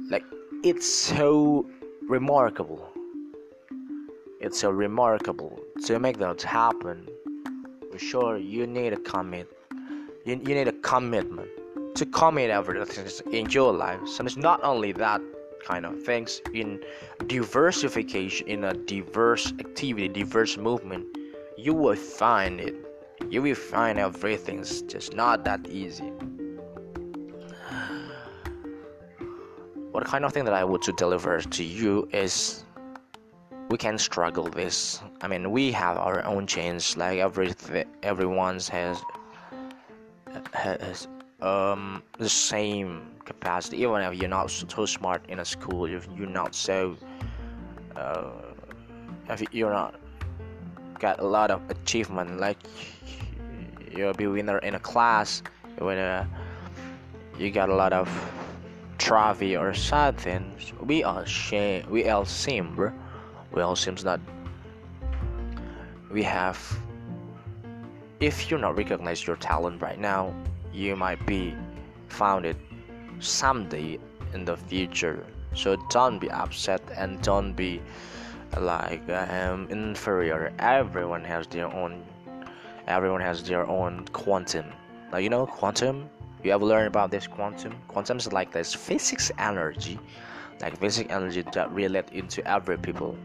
like 0.09 0.24
it's 0.63 0.88
so 0.88 1.69
remarkable. 2.07 2.89
It's 4.39 4.59
so 4.59 4.69
remarkable 4.69 5.59
to 5.86 6.00
make 6.00 6.19
that 6.19 6.41
happen. 6.41 7.07
For 7.91 8.00
sure, 8.00 8.38
you 8.38 8.67
need 8.67 8.93
a 8.93 8.97
commit 8.97 9.50
you, 10.27 10.41
you 10.45 10.55
need 10.55 10.67
a 10.67 10.74
commitment 10.74 11.47
to 11.97 12.05
commit 12.05 12.51
everything 12.51 13.07
in 13.33 13.49
your 13.49 13.73
life. 13.73 14.07
So 14.07 14.23
it's 14.23 14.37
not 14.37 14.63
only 14.63 14.91
that 14.93 15.19
kind 15.65 15.85
of 15.85 16.03
things 16.03 16.41
in 16.53 16.79
diversification 17.25 18.47
in 18.47 18.63
a 18.65 18.73
diverse 18.73 19.51
activity, 19.59 20.07
diverse 20.07 20.57
movement, 20.57 21.05
you 21.57 21.73
will 21.73 21.95
find 21.95 22.59
it. 22.59 22.75
You 23.29 23.41
will 23.41 23.55
find 23.55 23.97
everything's 23.97 24.83
just 24.83 25.15
not 25.15 25.43
that 25.45 25.67
easy. 25.67 26.11
What 29.91 30.05
kind 30.05 30.25
of 30.25 30.31
thing 30.31 30.45
that 30.45 30.53
I 30.53 30.63
would 30.63 30.83
to 30.83 30.91
deliver 30.91 31.41
to 31.41 31.63
you 31.63 32.07
is 32.13 32.63
we 33.69 33.77
can 33.79 33.97
struggle 33.97 34.47
this. 34.47 35.01
I 35.21 35.27
mean, 35.27 35.49
we 35.49 35.71
have 35.71 35.97
our 35.97 36.23
own 36.23 36.45
chains. 36.45 36.95
Like 36.95 37.17
every 37.17 37.55
everyone's 38.03 38.69
has 38.69 39.01
has 40.53 41.07
um, 41.41 42.03
the 42.17 42.29
same 42.29 43.12
capacity. 43.25 43.77
Even 43.82 44.01
if 44.01 44.15
you're 44.15 44.29
not 44.29 44.50
so 44.50 44.86
smart 44.86 45.24
in 45.29 45.39
a 45.39 45.46
school, 45.46 45.86
if 45.86 46.08
you're 46.15 46.27
not 46.27 46.56
so, 46.56 46.96
uh, 47.96 48.32
if 49.29 49.44
you're 49.51 49.72
not 49.72 49.96
got 51.00 51.20
a 51.20 51.25
lot 51.25 51.51
of 51.51 51.62
achievement, 51.70 52.39
like 52.39 52.58
you'll 53.96 54.13
be 54.13 54.27
winner 54.27 54.58
in 54.60 54.75
a 54.75 54.79
class, 54.79 55.44
when 55.77 55.98
uh, 55.98 56.25
you 57.38 57.51
got 57.51 57.70
a 57.70 57.75
lot 57.75 57.94
of 57.94 58.10
trophy 58.98 59.56
or 59.56 59.74
something. 59.74 60.56
We 60.82 61.03
all 61.03 61.24
shame, 61.25 61.86
we 61.89 62.10
all 62.10 62.25
seem, 62.25 62.75
bro. 62.75 62.91
We 63.51 63.62
all 63.62 63.75
seems 63.75 64.03
that 64.03 64.20
we 66.12 66.24
have 66.24 66.58
if 68.20 68.50
you're 68.50 68.60
not 68.60 68.75
recognize 68.75 69.25
your 69.27 69.36
talent 69.36 69.82
right 69.82 70.00
now, 70.00 70.34
you 70.74 70.95
might 70.95 71.25
be 71.25 71.55
found 72.07 72.45
it 72.45 72.57
someday 73.19 74.00
in 74.33 74.45
the 74.45 74.57
future. 74.57 75.25
So 75.53 75.75
don't 75.89 76.19
be 76.19 76.29
upset 76.29 76.81
and 76.95 77.21
don't 77.21 77.53
be 77.53 77.81
like 78.59 79.09
I 79.09 79.25
am 79.25 79.67
inferior. 79.69 80.53
Everyone 80.59 81.24
has 81.24 81.47
their 81.47 81.67
own. 81.74 82.03
Everyone 82.88 83.21
has 83.21 83.43
their 83.43 83.67
own 83.67 84.05
quantum. 84.13 84.65
Now 85.12 85.17
you 85.17 85.29
know 85.29 85.45
quantum. 85.45 86.09
You 86.43 86.51
ever 86.51 86.65
learn 86.65 86.88
about 86.88 87.12
this 87.12 87.27
quantum? 87.27 87.74
Quantum 87.88 88.17
is 88.17 88.31
like 88.31 88.51
this 88.51 88.74
physics 88.74 89.31
energy, 89.39 90.00
like 90.62 90.79
physics 90.79 91.12
energy 91.12 91.43
that 91.53 91.71
relate 91.71 92.09
into 92.12 92.47
every 92.47 92.77
people, 92.77 93.17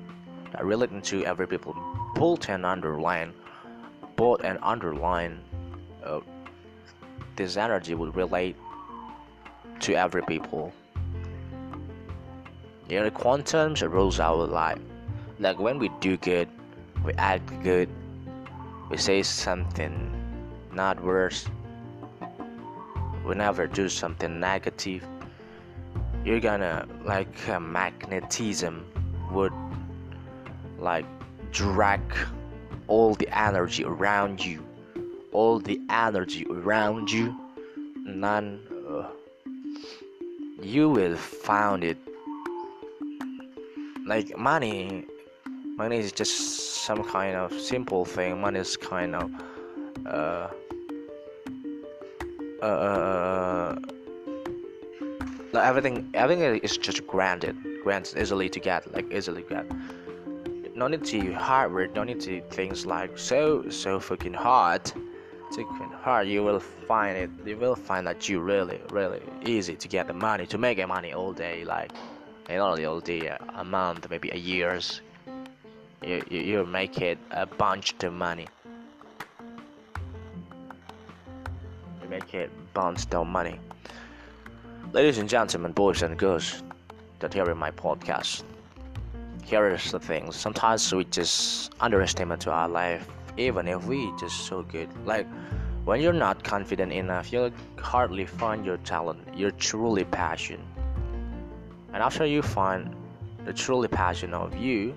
that 0.53 0.65
relate 0.65 0.91
into 0.91 1.25
every 1.25 1.47
people. 1.47 1.77
Bold 2.15 2.47
and 2.49 2.65
underline 2.65 3.35
bold 4.17 4.43
and 4.45 4.59
underline 4.63 5.41
uh, 6.05 6.21
this 7.37 7.57
energy 7.57 7.95
would 7.95 8.15
relate 8.15 8.57
to 9.81 9.95
every 9.95 10.23
people. 10.23 10.73
You 12.89 13.01
know, 13.01 13.11
quantum 13.11 13.75
rules 13.91 14.21
our 14.21 14.47
life. 14.47 14.79
Like 15.39 15.59
when 15.59 15.79
we 15.79 15.89
do 16.01 16.17
good, 16.17 16.49
we 17.05 17.13
act 17.15 17.51
good, 17.63 17.89
we 18.91 18.97
say 18.97 19.23
something 19.23 20.13
not 20.73 21.03
worse. 21.03 21.47
We 23.25 23.35
never 23.35 23.67
do 23.67 23.89
something 23.89 24.39
negative. 24.39 25.07
You're 26.25 26.41
gonna 26.41 26.87
like 27.05 27.49
a 27.49 27.59
magnetism 27.59 28.85
would 29.33 29.53
like 30.79 31.07
drag 31.51 32.01
all 32.89 33.15
the 33.15 33.29
energy 33.37 33.85
around 33.85 34.45
you 34.45 34.65
all 35.33 35.59
the 35.59 35.81
energy 35.89 36.47
around 36.51 37.11
you 37.11 37.35
none 38.05 38.61
uh, 38.89 39.07
you 40.63 40.89
will 40.89 41.17
find 41.17 41.85
it. 41.85 41.99
Like 44.07 44.37
money 44.39 45.07
money 45.77 45.99
is 45.99 46.13
just 46.13 46.85
some 46.85 47.03
kind 47.05 47.37
of 47.37 47.53
simple 47.53 48.05
thing. 48.05 48.41
Money 48.41 48.61
is 48.61 48.77
kind 48.77 49.15
of 49.15 49.31
uh, 50.07 50.49
uh, 52.63 52.65
uh 52.65 53.79
like 55.53 55.67
everything 55.67 56.11
everything 56.15 56.59
is 56.59 56.77
just 56.77 57.07
granted. 57.07 57.57
Granted 57.83 58.21
easily 58.21 58.49
to 58.49 58.61
get 58.61 58.93
like 58.95 59.13
easily 59.13 59.43
get. 59.43 59.67
No 60.75 60.89
need 60.89 61.05
to 61.05 61.33
hard 61.35 61.73
work, 61.73 61.95
no 61.95 62.05
need 62.05 62.21
to 62.21 62.41
things 62.51 62.87
like 62.87 63.19
so 63.19 63.69
so 63.69 64.01
fucking 64.01 64.35
hard. 64.35 64.93
So 65.53 65.63
hard, 66.03 66.29
you 66.29 66.43
will 66.43 66.61
find 66.61 67.15
it. 67.15 67.31
You 67.45 67.59
will 67.59 67.77
find 67.77 68.07
that 68.07 68.27
you 68.27 68.41
really 68.41 68.81
really 68.89 69.21
easy 69.45 69.77
to 69.77 69.87
get 69.87 70.07
the 70.07 70.15
money 70.15 70.47
to 70.47 70.57
make 70.57 70.79
money 70.89 71.13
all 71.13 71.35
day, 71.35 71.63
like 71.67 71.93
not 72.49 72.83
all 72.83 73.01
day, 73.01 73.37
a 73.57 73.63
month, 73.63 74.09
maybe 74.09 74.31
a 74.31 74.37
years. 74.37 75.03
You 76.03 76.23
you, 76.31 76.41
you 76.41 76.65
make 76.65 77.03
it 77.03 77.19
a 77.33 77.45
bunch 77.45 78.03
of 78.03 78.15
money. 78.15 78.47
You 82.03 82.09
make 82.09 82.33
it 82.33 82.51
bunch 82.73 83.13
of 83.13 83.27
money. 83.27 83.61
Ladies 84.95 85.19
and 85.19 85.29
gentlemen, 85.29 85.73
boys 85.73 86.01
and 86.01 86.19
girls 86.19 86.63
that 87.19 87.35
hear 87.35 87.55
my 87.55 87.71
podcast 87.73 88.43
here 89.45 89.69
is 89.69 89.91
the 89.91 89.99
thing 89.99 90.33
sometimes 90.33 90.95
we 90.95 91.05
just 91.05 91.75
underestimate 91.81 92.41
to 92.41 92.51
our 92.51 92.69
life 92.69 93.07
even 93.37 93.69
if 93.69 93.85
we 93.87 94.13
just 94.19 94.47
so 94.47 94.63
good. 94.63 94.89
Like 95.07 95.27
when 95.85 96.01
you're 96.01 96.13
not 96.13 96.45
confident 96.45 96.93
enough 96.93 97.33
you'll 97.33 97.51
hardly 97.79 98.27
find 98.27 98.65
your 98.65 98.79
talent 98.79 99.21
your 99.37 99.51
truly 99.53 100.05
passion. 100.05 100.61
And 101.93 102.03
after 102.03 102.25
you 102.25 102.43
find 102.43 102.95
the 103.45 103.53
truly 103.53 103.89
passion 103.89 104.33
of 104.33 104.57
you 104.57 104.97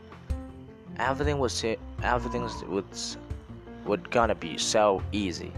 everything 0.98 1.40
was 1.40 1.64
everything 2.04 2.50
would 2.68 2.86
would 3.86 4.10
gonna 4.12 4.36
be 4.36 4.58
so 4.58 5.02
easy. 5.12 5.52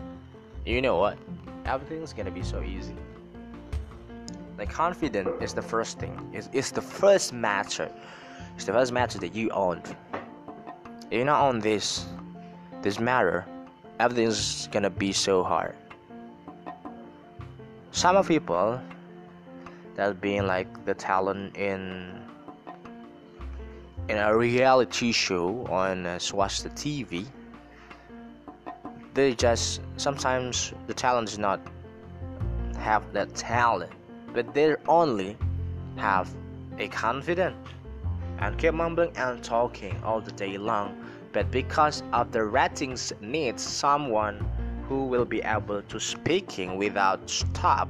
You 0.65 0.81
know 0.81 0.97
what? 0.97 1.17
Everything's 1.65 2.13
gonna 2.13 2.31
be 2.31 2.43
so 2.43 2.61
easy. 2.61 2.95
Like 4.57 4.69
confidence 4.69 5.29
is 5.41 5.53
the 5.53 5.61
first 5.61 5.99
thing. 5.99 6.29
It's, 6.33 6.49
it's 6.51 6.71
the 6.71 6.81
first 6.81 7.31
matter. 7.31 7.89
It's 8.55 8.65
the 8.65 8.73
first 8.73 8.91
matter 8.91 9.19
that 9.19 9.35
you 9.35 9.49
own. 9.51 9.81
If 11.09 11.19
you 11.19 11.25
not 11.25 11.41
own 11.41 11.59
this, 11.59 12.05
this 12.81 12.99
matter, 12.99 13.45
everything's 13.99 14.67
gonna 14.67 14.89
be 14.89 15.11
so 15.11 15.43
hard. 15.43 15.75
Some 17.91 18.23
people 18.23 18.79
that 19.95 20.21
being 20.21 20.45
like 20.45 20.85
the 20.85 20.93
talent 20.93 21.57
in 21.57 22.21
in 24.09 24.17
a 24.17 24.37
reality 24.37 25.11
show 25.11 25.65
on 25.65 26.05
uh, 26.05 26.15
Swasta 26.17 26.69
TV, 26.71 27.25
they 29.13 29.33
just 29.33 29.81
sometimes 29.97 30.73
the 30.85 30.93
talent 30.93 31.29
is 31.29 31.37
not 31.37 31.59
have 32.77 33.11
that 33.13 33.33
talent, 33.35 33.91
but 34.33 34.53
they 34.53 34.75
only 34.87 35.35
have 35.97 36.29
a 36.77 36.87
confidence 36.87 37.57
and 38.39 38.57
keep 38.57 38.73
mumbling 38.73 39.11
and 39.17 39.43
talking 39.43 39.99
all 40.03 40.21
the 40.21 40.31
day 40.31 40.57
long. 40.57 40.95
But 41.33 41.51
because 41.51 42.03
of 42.13 42.31
the 42.31 42.43
ratings 42.43 43.13
needs 43.21 43.61
someone 43.63 44.45
who 44.87 45.05
will 45.05 45.25
be 45.25 45.41
able 45.41 45.81
to 45.81 45.99
speaking 45.99 46.77
without 46.77 47.29
stop, 47.29 47.89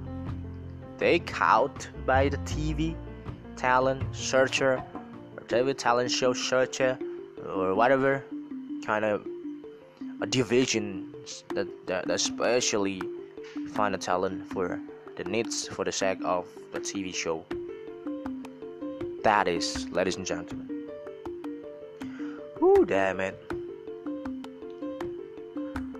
they 0.97 1.19
count 1.19 1.89
by 2.05 2.29
the 2.29 2.37
TV 2.39 2.95
talent 3.55 4.03
searcher 4.15 4.83
or 5.35 5.43
TV 5.43 5.75
talent 5.77 6.11
show 6.11 6.33
searcher 6.33 6.97
or 7.47 7.75
whatever 7.75 8.23
kind 8.85 9.05
of 9.05 9.25
a 10.21 10.25
division 10.27 11.13
that, 11.53 11.67
that 11.87 12.09
especially 12.09 13.01
find 13.73 13.93
a 13.93 13.97
talent 13.97 14.45
for 14.47 14.79
the 15.15 15.23
needs 15.25 15.67
for 15.67 15.83
the 15.83 15.91
sake 15.91 16.19
of 16.23 16.47
the 16.71 16.79
TV 16.79 17.13
show. 17.13 17.45
That 19.23 19.47
is, 19.47 19.89
ladies 19.89 20.15
and 20.15 20.25
gentlemen. 20.25 20.76
Whoo, 22.59 22.85
damn 22.85 23.19
it. 23.19 23.39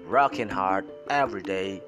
Rocking 0.07 0.49
hard 0.49 0.85
every 1.09 1.43
day, 1.43 1.81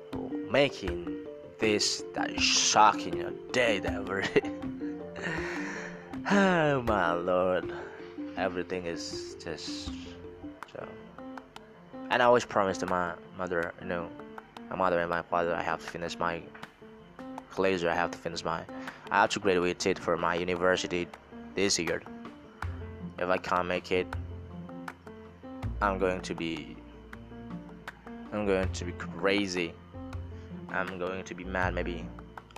making 0.52 1.16
this 1.58 2.04
that 2.14 2.40
shocking 2.40 3.34
day 3.52 3.82
ever. 3.84 4.24
oh 6.32 6.82
my 6.84 7.14
lord. 7.14 7.74
Everything 8.38 8.86
is 8.86 9.36
just 9.44 9.88
so. 10.72 10.88
And 12.10 12.22
I 12.22 12.26
always 12.26 12.46
promised 12.46 12.82
to 12.82 12.86
my 12.86 13.14
mother, 13.38 13.74
you 13.82 13.88
know, 13.88 14.10
my 14.70 14.76
mother 14.76 15.00
and 15.00 15.10
my 15.10 15.24
father, 15.24 15.56
I 15.56 15.64
have 15.64 15.80
to 15.80 15.90
finish 15.90 16.18
my 16.20 16.42
college, 17.52 17.84
I 17.84 17.96
have 17.96 18.12
to 18.12 18.18
finish 18.18 18.46
my. 18.46 18.64
I 19.12 19.22
have 19.22 19.32
to 19.32 19.40
graduate 19.40 19.86
it 19.88 19.98
for 19.98 20.16
my 20.16 20.36
university 20.36 21.08
this 21.56 21.80
year. 21.80 22.02
If 23.18 23.28
I 23.28 23.38
can't 23.38 23.68
make 23.68 23.92
it, 23.92 24.08
I'm 25.82 25.98
going 25.98 26.22
to 26.22 26.36
be 26.36 26.76
I'm 28.32 28.46
going 28.46 28.70
to 28.70 28.86
be 28.86 28.92
crazy. 28.94 29.74
I'm 30.70 31.00
going 31.00 31.24
to 31.24 31.34
be 31.34 31.44
mad 31.44 31.74
maybe 31.74 32.06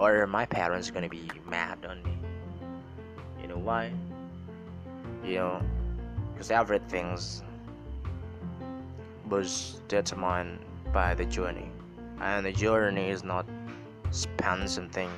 or 0.01 0.25
my 0.25 0.45
parents 0.45 0.89
are 0.89 0.93
going 0.93 1.03
to 1.03 1.09
be 1.09 1.29
mad 1.47 1.85
on 1.87 2.01
me. 2.01 2.17
You 3.39 3.47
know 3.47 3.57
why? 3.57 3.91
You 5.23 5.35
know, 5.35 5.61
because 6.33 6.49
everything's 6.49 7.43
was 9.29 9.81
determined 9.87 10.59
by 10.91 11.13
the 11.13 11.25
journey, 11.25 11.69
and 12.19 12.45
the 12.45 12.51
journey 12.51 13.09
is 13.09 13.23
not 13.23 13.45
spend 14.09 14.69
something 14.69 15.09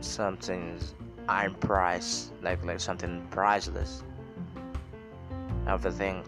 something's 0.00 0.94
iron 1.28 1.54
price, 1.54 2.30
like 2.42 2.64
like 2.64 2.78
something 2.78 3.26
priceless. 3.30 4.04
Everything 5.66 6.22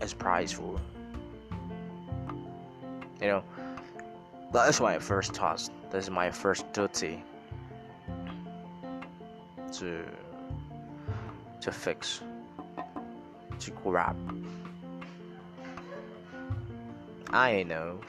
is 0.00 0.14
prizeful. 0.14 0.80
You 3.20 3.26
know, 3.26 3.44
that's 4.52 4.80
my 4.80 4.98
first 4.98 5.34
task. 5.34 5.72
This 5.90 6.04
is 6.04 6.10
my 6.10 6.30
first 6.30 6.70
duty 6.72 7.24
to 9.72 10.04
to 11.60 11.72
fix, 11.72 12.22
to 13.58 13.70
grab. 13.70 14.16
I 17.30 17.62
know 17.64 18.00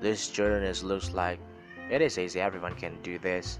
this 0.00 0.28
journey 0.28 0.72
looks 0.82 1.12
like 1.12 1.38
it 1.90 2.00
is 2.00 2.18
easy. 2.18 2.40
Everyone 2.40 2.74
can 2.74 3.00
do 3.02 3.18
this. 3.18 3.58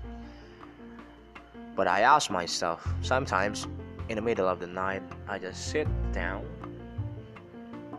But 1.75 1.89
I 1.89 2.01
ask 2.01 2.31
myself, 2.31 2.87
sometimes 3.03 3.67
in 4.09 4.17
the 4.17 4.23
middle 4.23 4.49
of 4.49 4.61
the 4.61 4.67
night, 4.67 5.03
I 5.29 5.39
just 5.39 5.69
sit 5.69 5.89
down 6.13 6.45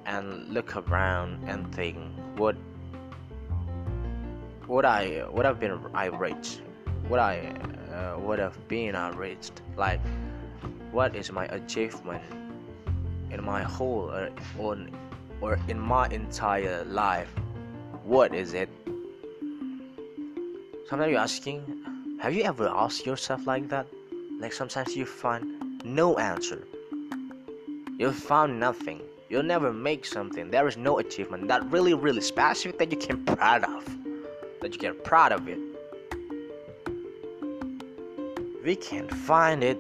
and 0.05 0.49
look 0.49 0.75
around 0.75 1.43
and 1.47 1.73
think, 1.73 1.97
what, 2.35 2.55
what 4.67 4.85
I, 4.85 5.25
would 5.31 5.45
have 5.45 5.59
been 5.59 5.79
irate, 5.95 6.61
what 7.07 7.19
I, 7.19 7.53
uh, 7.93 8.19
would 8.19 8.39
have 8.39 8.67
been 8.67 8.95
outraged, 8.95 9.61
like, 9.77 10.01
what 10.91 11.15
is 11.15 11.31
my 11.31 11.45
achievement 11.45 12.23
in 13.31 13.43
my 13.43 13.63
whole, 13.63 14.11
uh, 14.11 14.29
or, 14.59 14.77
or 15.41 15.59
in 15.67 15.79
my 15.79 16.07
entire 16.09 16.83
life? 16.85 17.33
What 18.03 18.35
is 18.35 18.53
it? 18.53 18.69
Sometimes 20.87 21.11
you're 21.11 21.19
asking, 21.19 22.17
have 22.21 22.33
you 22.33 22.43
ever 22.43 22.67
asked 22.67 23.05
yourself 23.05 23.47
like 23.47 23.69
that? 23.69 23.87
Like 24.39 24.53
sometimes 24.53 24.95
you 24.95 25.05
find 25.05 25.52
no 25.83 26.17
answer. 26.17 26.67
You 27.97 28.11
found 28.11 28.59
nothing. 28.59 29.01
You'll 29.29 29.43
never 29.43 29.73
make 29.73 30.05
something. 30.05 30.49
There 30.49 30.67
is 30.67 30.77
no 30.77 30.99
achievement 30.99 31.47
that 31.47 31.63
really, 31.71 31.93
really 31.93 32.21
specific 32.21 32.77
that 32.79 32.91
you 32.91 32.97
can 32.97 33.23
proud 33.25 33.63
of. 33.63 33.85
That 34.61 34.73
you 34.73 34.79
get 34.79 35.03
proud 35.03 35.31
of 35.31 35.47
it. 35.47 35.59
We 38.63 38.75
can't 38.75 39.11
find 39.11 39.63
it, 39.63 39.77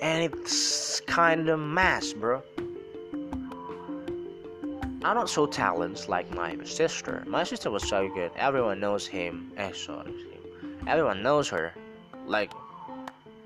and 0.00 0.24
it's 0.24 1.00
kind 1.00 1.48
of 1.48 1.60
mess, 1.60 2.12
bro. 2.12 2.42
I'm 5.04 5.14
not 5.14 5.28
so 5.28 5.46
talented 5.46 6.08
like 6.08 6.34
my 6.34 6.56
sister. 6.64 7.22
My 7.26 7.44
sister 7.44 7.70
was 7.70 7.86
so 7.86 8.08
good. 8.08 8.30
Everyone 8.36 8.80
knows 8.80 9.06
him. 9.06 9.52
Eh, 9.56 9.70
Everyone 10.86 11.22
knows 11.22 11.48
her 11.50 11.74
like 12.26 12.50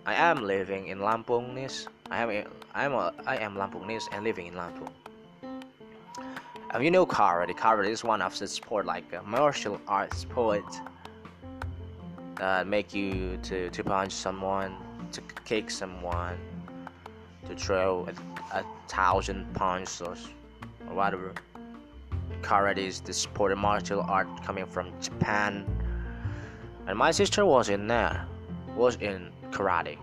I 0.07 0.15
am 0.15 0.43
living 0.43 0.87
in 0.87 1.01
Lampung 1.01 1.53
I 2.11 2.23
am 2.23 2.45
I 2.75 2.85
am 2.85 2.93
a, 2.93 3.13
I 3.27 3.37
am 3.37 3.55
Lampungese 3.55 4.09
and 4.13 4.25
living 4.25 4.47
in 4.47 4.55
Lampung. 4.55 4.91
Um, 6.71 6.83
you 6.83 6.91
know 6.91 7.05
karate. 7.07 7.55
Karate 7.55 7.89
is 7.89 8.03
one 8.03 8.23
of 8.23 8.39
the 8.39 8.47
sport 8.47 8.87
like 8.87 9.13
a 9.13 9.23
martial 9.23 9.81
arts 9.87 10.19
sport 10.19 10.65
that 12.37 12.67
make 12.67 12.95
you 12.95 13.39
to, 13.43 13.69
to 13.71 13.85
punch 13.85 14.13
someone, 14.13 14.77
to 15.13 15.21
kick 15.45 15.71
someone, 15.71 16.39
to 17.47 17.55
throw 17.55 18.07
a, 18.53 18.59
a 18.59 18.65
thousand 18.89 19.53
punches 19.55 20.01
or, 20.01 20.17
or 20.89 20.95
whatever. 20.95 21.35
Karate 22.41 22.79
is 22.79 23.01
the 23.01 23.13
sport 23.13 23.53
of 23.53 23.59
martial 23.59 24.01
art 24.03 24.29
coming 24.45 24.65
from 24.65 24.93
Japan, 25.01 25.67
and 26.87 26.97
my 26.97 27.11
sister 27.11 27.45
was 27.45 27.69
in 27.69 27.87
there 27.87 28.27
was 28.77 28.97
in 28.97 29.31
karate. 29.51 29.99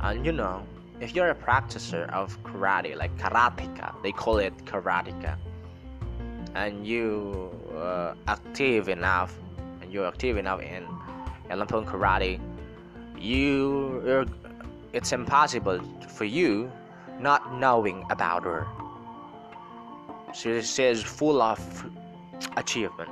And 0.00 0.24
you 0.24 0.32
know, 0.32 0.64
if 1.00 1.14
you're 1.14 1.30
a 1.30 1.34
practicer 1.34 2.10
of 2.12 2.42
karate, 2.42 2.96
like 2.96 3.16
karateka, 3.18 3.94
they 4.02 4.12
call 4.12 4.38
it 4.38 4.56
karateka, 4.64 5.36
and 6.54 6.86
you 6.86 7.50
uh, 7.76 8.14
active 8.26 8.88
enough, 8.88 9.38
and 9.80 9.92
you're 9.92 10.06
active 10.06 10.36
enough 10.36 10.60
in, 10.60 10.84
Lampung 11.50 11.86
karate, 11.86 12.40
you 13.18 14.26
it's 14.92 15.12
impossible 15.12 15.80
for 16.08 16.24
you 16.24 16.70
not 17.18 17.54
knowing 17.54 18.04
about 18.10 18.44
her. 18.44 18.66
She, 20.34 20.62
she 20.62 20.84
is 20.84 21.02
full 21.02 21.40
of 21.40 21.60
achievement. 22.56 23.10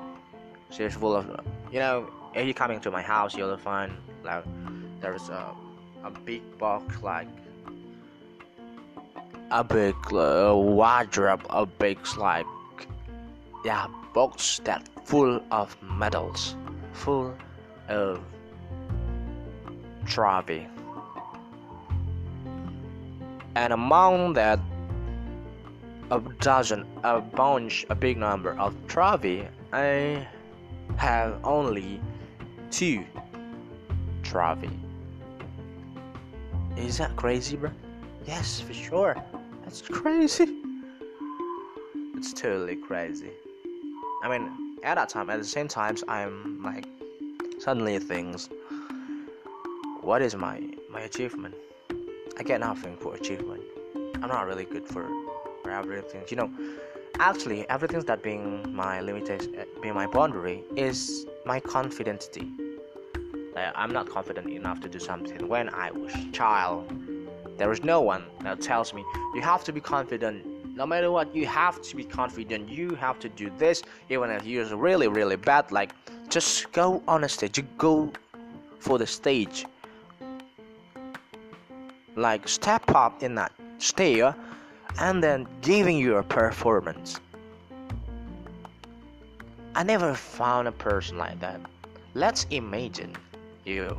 She 0.70 0.84
is 0.84 0.94
full 0.94 1.16
of, 1.16 1.40
you 1.72 1.78
know, 1.78 2.10
if 2.34 2.44
you're 2.44 2.54
coming 2.54 2.80
to 2.80 2.90
my 2.90 3.02
house, 3.02 3.36
you'll 3.36 3.56
find 3.56 3.92
like 4.22 4.44
there's 5.00 5.28
a, 5.28 5.54
a 6.04 6.10
big 6.10 6.42
box 6.58 7.02
like 7.02 7.28
a 9.50 9.62
big 9.62 9.94
uh, 10.12 10.52
wardrobe, 10.54 11.44
a 11.50 11.66
big 11.66 11.98
like 12.16 12.46
yeah 13.64 13.86
box 14.12 14.60
that 14.64 14.88
full 15.04 15.40
of 15.50 15.76
medals, 15.82 16.56
full 16.92 17.34
of 17.88 18.20
trophy, 20.06 20.66
and 23.54 23.72
among 23.72 24.32
that 24.34 24.60
a 26.10 26.20
dozen, 26.40 26.86
a 27.02 27.20
bunch, 27.20 27.84
a 27.90 27.94
big 27.94 28.16
number 28.16 28.52
of 28.58 28.74
trophy, 28.86 29.46
I 29.72 30.26
have 30.96 31.40
only 31.44 32.00
two 32.70 33.04
trophy. 34.22 34.70
Is 36.76 36.98
that 36.98 37.16
crazy, 37.16 37.56
bro? 37.56 37.70
Yes, 38.26 38.60
for 38.60 38.74
sure. 38.74 39.16
That's 39.66 39.82
crazy. 39.82 40.46
It's 42.14 42.32
totally 42.32 42.76
crazy. 42.76 43.32
I 44.22 44.28
mean, 44.28 44.48
at 44.84 44.94
that 44.94 45.08
time, 45.08 45.28
at 45.28 45.40
the 45.40 45.44
same 45.44 45.66
times, 45.66 46.04
I'm 46.06 46.62
like, 46.62 46.86
suddenly 47.58 47.98
things. 47.98 48.48
What 50.02 50.22
is 50.22 50.36
my 50.36 50.62
my 50.88 51.00
achievement? 51.00 51.56
I 52.38 52.44
get 52.44 52.60
nothing 52.60 52.96
for 52.96 53.16
achievement. 53.16 53.64
I'm 54.22 54.28
not 54.28 54.46
really 54.46 54.66
good 54.66 54.86
for 54.86 55.10
for 55.64 55.70
everything. 55.72 56.22
You 56.28 56.36
know, 56.36 56.50
actually, 57.18 57.68
everything 57.68 58.02
that 58.02 58.22
being 58.22 58.72
my 58.72 59.00
limitation, 59.00 59.52
eh, 59.56 59.64
being 59.82 59.94
my 59.94 60.06
boundary, 60.06 60.62
is 60.76 61.26
my 61.44 61.58
confidence. 61.58 62.30
Like, 63.52 63.72
I'm 63.74 63.92
not 63.92 64.08
confident 64.08 64.48
enough 64.48 64.78
to 64.82 64.88
do 64.88 65.00
something 65.00 65.48
when 65.48 65.70
I 65.70 65.90
was 65.90 66.12
child. 66.32 66.88
There 67.56 67.72
is 67.72 67.82
no 67.82 68.00
one 68.02 68.24
that 68.40 68.60
tells 68.60 68.92
me 68.92 69.04
you 69.34 69.40
have 69.40 69.64
to 69.64 69.72
be 69.72 69.80
confident. 69.80 70.44
No 70.76 70.86
matter 70.86 71.10
what, 71.10 71.34
you 71.34 71.46
have 71.46 71.80
to 71.82 71.96
be 71.96 72.04
confident. 72.04 72.68
You 72.68 72.94
have 72.96 73.18
to 73.20 73.28
do 73.30 73.50
this, 73.56 73.82
even 74.10 74.30
if 74.30 74.44
you're 74.44 74.76
really, 74.76 75.08
really 75.08 75.36
bad. 75.36 75.72
Like, 75.72 75.94
just 76.28 76.70
go 76.72 77.02
on 77.08 77.24
a 77.24 77.28
stage. 77.28 77.56
You 77.56 77.64
go 77.78 78.12
for 78.78 78.98
the 78.98 79.06
stage. 79.06 79.64
Like, 82.14 82.46
step 82.46 82.90
up 82.94 83.22
in 83.22 83.34
that 83.36 83.52
stair 83.78 84.34
and 84.98 85.22
then 85.22 85.46
giving 85.62 85.96
you 85.96 86.16
a 86.16 86.22
performance. 86.22 87.20
I 89.74 89.82
never 89.82 90.14
found 90.14 90.68
a 90.68 90.72
person 90.72 91.18
like 91.18 91.40
that. 91.40 91.60
Let's 92.14 92.46
imagine 92.50 93.14
you 93.64 93.98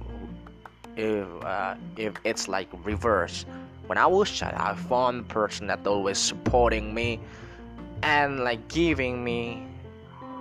if 0.97 1.27
uh, 1.43 1.75
if 1.95 2.15
it's 2.23 2.47
like 2.47 2.67
reverse. 2.83 3.45
When 3.86 3.97
I 3.97 4.05
was 4.05 4.29
child, 4.29 4.55
I 4.57 4.75
found 4.75 5.21
a 5.21 5.23
person 5.23 5.67
that 5.67 5.88
always 5.88 6.17
supporting 6.17 6.93
me 6.93 7.21
and 8.03 8.41
like 8.41 8.67
giving 8.67 9.23
me 9.23 9.65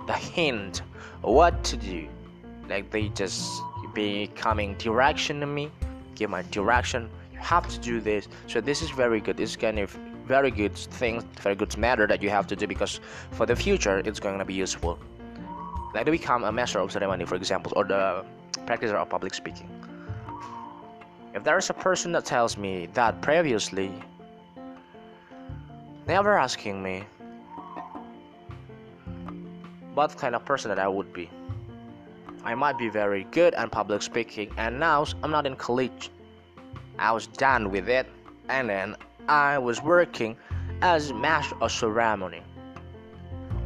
the 0.05 0.13
hint 0.13 0.81
what 1.21 1.63
to 1.65 1.77
do. 1.77 2.07
Like 2.67 2.91
they 2.91 3.07
just 3.09 3.61
be 3.93 4.27
coming 4.35 4.73
direction 4.75 5.39
to 5.39 5.45
me, 5.45 5.71
give 6.15 6.29
my 6.29 6.43
direction. 6.51 7.09
You 7.31 7.39
have 7.39 7.67
to 7.69 7.79
do 7.79 8.01
this. 8.01 8.27
So 8.47 8.59
this 8.59 8.81
is 8.81 8.89
very 8.89 9.21
good. 9.21 9.37
This 9.37 9.55
kind 9.55 9.79
of 9.79 9.91
very 10.25 10.51
good 10.51 10.75
thing, 10.75 11.23
very 11.41 11.55
good 11.55 11.77
matter 11.77 12.05
that 12.07 12.21
you 12.21 12.29
have 12.29 12.47
to 12.47 12.55
do 12.55 12.67
because 12.67 12.99
for 13.31 13.45
the 13.45 13.55
future 13.55 13.99
it's 13.99 14.19
going 14.19 14.39
to 14.39 14.45
be 14.45 14.53
useful. 14.53 14.99
Like 15.93 16.05
to 16.05 16.11
become 16.11 16.43
a 16.43 16.51
master 16.51 16.79
of 16.79 16.91
ceremony, 16.91 17.25
for 17.25 17.35
example, 17.35 17.71
or 17.75 17.85
the 17.85 18.25
practitioner 18.65 18.99
of 18.99 19.09
public 19.09 19.33
speaking. 19.33 19.69
If 21.33 21.43
there 21.43 21.57
is 21.57 21.69
a 21.69 21.73
person 21.73 22.11
that 22.13 22.25
tells 22.25 22.57
me 22.57 22.87
that 22.93 23.21
previously, 23.21 23.91
never 26.07 26.37
asking 26.37 26.81
me 26.81 27.03
what 29.93 30.15
kind 30.17 30.35
of 30.35 30.45
person 30.45 30.69
that 30.69 30.79
I 30.79 30.87
would 30.87 31.11
be. 31.11 31.29
I 32.43 32.55
might 32.55 32.77
be 32.77 32.87
very 32.87 33.25
good 33.31 33.53
at 33.55 33.71
public 33.71 34.01
speaking, 34.01 34.53
and 34.57 34.79
now 34.79 35.05
I'm 35.23 35.31
not 35.31 35.45
in 35.47 35.55
college. 35.55 36.11
I 36.99 37.11
was 37.11 37.27
done 37.27 37.71
with 37.71 37.89
it, 37.89 38.07
and 38.47 38.69
then 38.69 38.95
I 39.27 39.57
was 39.57 39.81
working 39.81 40.37
as 40.81 41.11
master 41.11 41.55
of 41.61 41.71
ceremony, 41.71 42.41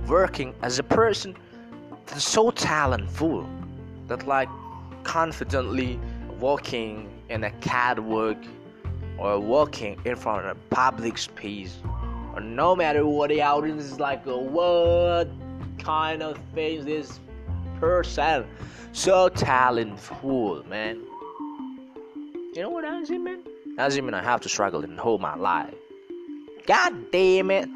working 0.07 0.55
as 0.61 0.79
a 0.79 0.83
person 0.83 1.35
that's 2.07 2.23
so 2.23 2.49
talentful 2.49 3.45
that 4.07 4.25
like 4.25 4.49
confidently 5.03 5.99
walking 6.39 7.10
in 7.31 7.43
a 7.43 7.51
catwalk 7.61 8.37
or 9.17 9.39
walking 9.39 9.99
in 10.05 10.15
front 10.15 10.45
of 10.45 10.57
a 10.57 10.59
public 10.75 11.17
space 11.17 11.77
or 12.33 12.41
no 12.41 12.75
matter 12.75 13.05
what 13.05 13.29
the 13.29 13.41
audience 13.41 13.83
is 13.83 13.99
like 13.99 14.25
uh, 14.27 14.37
what 14.37 15.29
kind 15.79 16.21
of 16.21 16.37
face 16.53 16.83
this 16.83 17.19
person 17.79 18.45
so 18.91 19.29
talentful 19.29 20.65
man 20.67 21.01
you 22.53 22.61
know 22.61 22.69
what 22.69 22.85
I 22.85 22.99
mean 23.01 23.23
man 23.23 23.43
doesn't 23.77 24.05
mean 24.05 24.13
I 24.13 24.21
have 24.21 24.41
to 24.41 24.49
struggle 24.49 24.83
and 24.83 24.99
hold 24.99 25.21
my 25.21 25.35
life. 25.35 25.73
God 26.67 27.11
damn 27.11 27.51
it. 27.51 27.69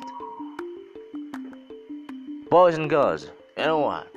Boys 2.49 2.77
and 2.77 2.89
girls, 2.89 3.29
you 3.57 3.63
know 3.63 3.79
what? 3.79 4.14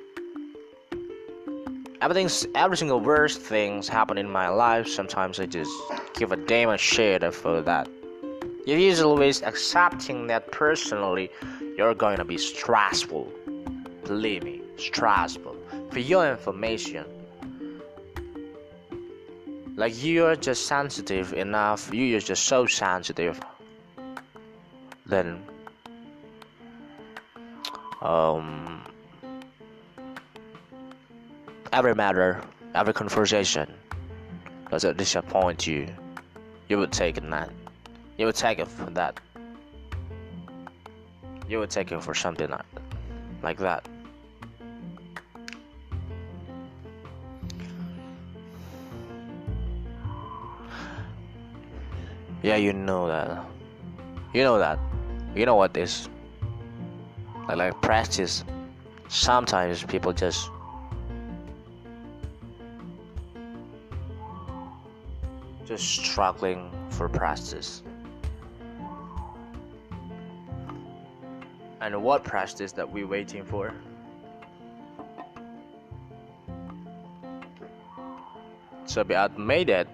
Everything's 2.01 2.47
every 2.55 2.77
single 2.77 3.01
worst 3.01 3.41
things 3.41 3.89
happen 3.89 4.19
in 4.19 4.31
my 4.31 4.49
life. 4.49 4.87
Sometimes 4.87 5.41
I 5.41 5.47
just 5.47 5.71
give 6.15 6.31
a 6.33 6.37
damn 6.37 6.69
a 6.69 6.79
shit 6.79 7.23
for 7.35 7.61
that. 7.63 7.89
You're 8.67 9.05
always 9.05 9.43
accepting 9.43 10.27
that 10.29 10.53
personally, 10.53 11.31
you're 11.77 11.95
going 11.95 12.19
to 12.19 12.25
be 12.25 12.39
stressful. 12.39 13.33
Believe 14.05 14.45
me, 14.45 14.61
stressful. 14.77 15.57
For 15.91 15.99
your 15.99 16.31
information, 16.31 17.05
like 19.79 20.03
you're 20.03 20.35
just 20.35 20.67
sensitive 20.67 21.33
enough 21.33 21.95
you're 21.95 22.19
just 22.19 22.45
so 22.45 22.67
sensitive 22.67 23.41
then 25.07 25.41
um 28.03 28.83
every 31.73 31.95
matter 31.95 32.43
every 32.75 32.93
conversation 32.93 33.73
does 34.71 34.85
it 34.85 34.97
disappoint 34.97 35.67
you 35.67 35.87
you 36.69 36.79
would 36.79 36.93
take 36.93 37.17
it 37.17 37.31
that 37.31 37.51
you 38.17 38.27
would 38.27 38.35
take 38.35 38.59
it 38.59 38.69
for 38.69 38.91
that 38.91 39.19
you 41.49 41.59
would 41.59 41.71
take 41.71 41.93
it 41.93 42.03
for 42.03 42.15
something 42.15 42.51
like, 42.51 42.65
like 43.43 43.59
that 43.59 43.89
Yeah, 52.43 52.55
you 52.55 52.73
know 52.73 53.09
that. 53.09 53.45
You 54.33 54.45
know 54.45 54.59
that. 54.59 54.79
You 55.35 55.45
know 55.45 55.57
what. 55.57 55.77
Like, 55.77 57.57
like 57.57 57.83
practice. 57.83 58.45
Sometimes 59.09 59.83
people 59.83 60.13
just 60.13 60.51
struggling 65.79 66.71
for 66.91 67.09
practice. 67.09 67.83
And 71.81 72.03
what 72.03 72.25
practice 72.25 72.73
that 72.73 72.91
we 72.91 73.05
waiting 73.05 73.45
for? 73.45 73.73
So 78.87 79.05
be 79.05 79.15
admitted 79.15 79.87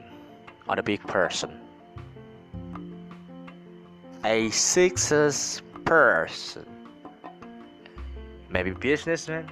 on 0.69 0.79
a 0.79 0.83
big 0.83 1.01
person 1.07 1.61
a 4.25 4.51
success 4.51 5.61
person. 5.85 6.65
Maybe 8.49 8.71
businessman. 8.73 9.51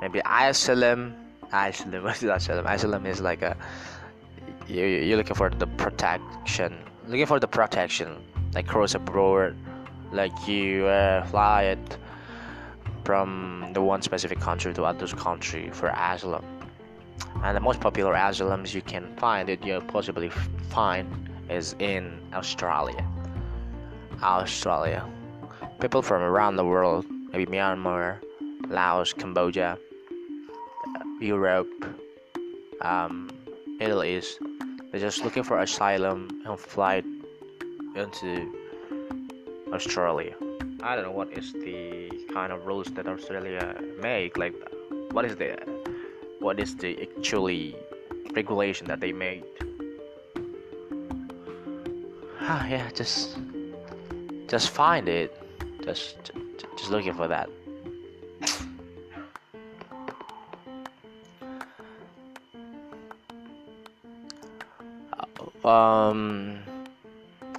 Maybe 0.00 0.20
Islam. 0.24 1.14
Islam. 1.52 2.02
What 2.04 2.16
is 2.16 2.22
Islam? 2.22 2.66
Islam 2.66 3.06
is 3.06 3.20
like 3.20 3.42
a 3.42 3.56
you 4.68 4.84
you're 4.84 5.16
looking 5.16 5.36
for 5.36 5.50
the 5.50 5.66
protection, 5.66 6.78
looking 7.06 7.26
for 7.26 7.40
the 7.40 7.48
protection, 7.48 8.22
like 8.54 8.66
cross 8.66 8.94
abroad, 8.94 9.56
like 10.12 10.32
you 10.46 10.86
uh, 10.86 11.24
fly 11.26 11.64
it 11.64 11.98
from 13.04 13.70
the 13.72 13.82
one 13.82 14.02
specific 14.02 14.40
country 14.40 14.72
to 14.74 14.84
other 14.84 15.06
country 15.08 15.70
for 15.70 15.88
asylum. 15.88 16.44
And 17.42 17.56
the 17.56 17.60
most 17.60 17.80
popular 17.80 18.14
asylums 18.14 18.74
you 18.74 18.82
can 18.82 19.14
find 19.16 19.48
that 19.48 19.64
you 19.64 19.80
possibly 19.80 20.28
find 20.70 21.08
is 21.50 21.74
in 21.78 22.20
Australia. 22.32 23.04
Australia. 24.22 25.04
People 25.80 26.02
from 26.02 26.22
around 26.22 26.56
the 26.56 26.64
world, 26.64 27.06
maybe 27.32 27.46
Myanmar, 27.46 28.18
Laos, 28.68 29.12
Cambodia, 29.12 29.78
Europe, 31.20 31.68
um, 32.82 33.30
Middle 33.78 34.04
East, 34.04 34.38
they're 34.92 35.00
just 35.00 35.24
looking 35.24 35.42
for 35.42 35.58
asylum 35.58 36.28
and 36.44 36.60
flight 36.60 37.04
into 37.96 38.52
Australia. 39.72 40.34
I 40.82 40.94
don't 40.94 41.04
know 41.04 41.12
what 41.12 41.32
is 41.32 41.52
the 41.54 42.10
kind 42.32 42.52
of 42.52 42.66
rules 42.66 42.88
that 42.88 43.06
Australia 43.06 43.74
make. 44.00 44.36
Like, 44.36 44.54
what 45.12 45.24
is 45.24 45.36
the 45.36 45.56
what 46.40 46.60
is 46.60 46.76
the 46.76 47.02
actually 47.02 47.74
regulation 48.34 48.86
that 48.88 49.00
they 49.00 49.12
made? 49.12 49.44
Ah, 52.40 52.66
yeah, 52.66 52.90
just 52.90 53.38
just 54.46 54.70
find 54.70 55.08
it. 55.08 55.34
Just 55.82 56.32
just 56.76 56.90
looking 56.90 57.14
for 57.14 57.28
that. 57.28 57.48
Um 65.64 66.58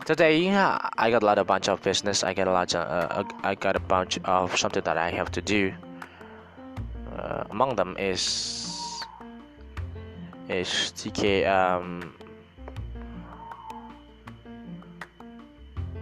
today 0.05 0.51
I 0.51 1.09
got 1.09 1.23
a 1.23 1.25
lot 1.25 1.37
of 1.37 1.47
bunch 1.47 1.69
of 1.69 1.81
business. 1.81 2.23
I 2.23 2.33
got 2.33 2.47
a 2.47 2.51
lot 2.51 2.75
of, 2.75 2.83
uh, 2.83 3.23
I 3.43 3.55
got 3.55 3.75
a 3.75 3.79
bunch 3.79 4.19
of 4.25 4.57
something 4.57 4.83
that 4.83 4.97
I 4.97 5.09
have 5.11 5.31
to 5.31 5.41
do. 5.41 5.73
Uh, 7.17 7.43
among 7.51 7.75
them 7.75 7.95
is 7.97 9.03
is 10.49 10.91
TK 10.97 11.47
um 11.47 12.13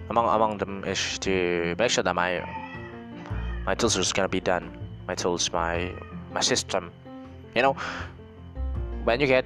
among 0.10 0.28
among 0.28 0.58
them 0.58 0.84
is 0.84 1.20
to 1.20 1.76
make 1.78 1.92
sure 1.92 2.04
that 2.04 2.16
my 2.16 2.42
my 3.66 3.76
tools 3.76 3.98
is 3.98 4.12
gonna 4.14 4.30
be 4.30 4.42
done. 4.42 4.72
My 5.08 5.16
tools, 5.16 5.52
my 5.52 5.92
my 6.34 6.42
system. 6.42 6.92
You 7.56 7.62
know, 7.62 7.76
when 9.04 9.20
you 9.20 9.28
get 9.28 9.46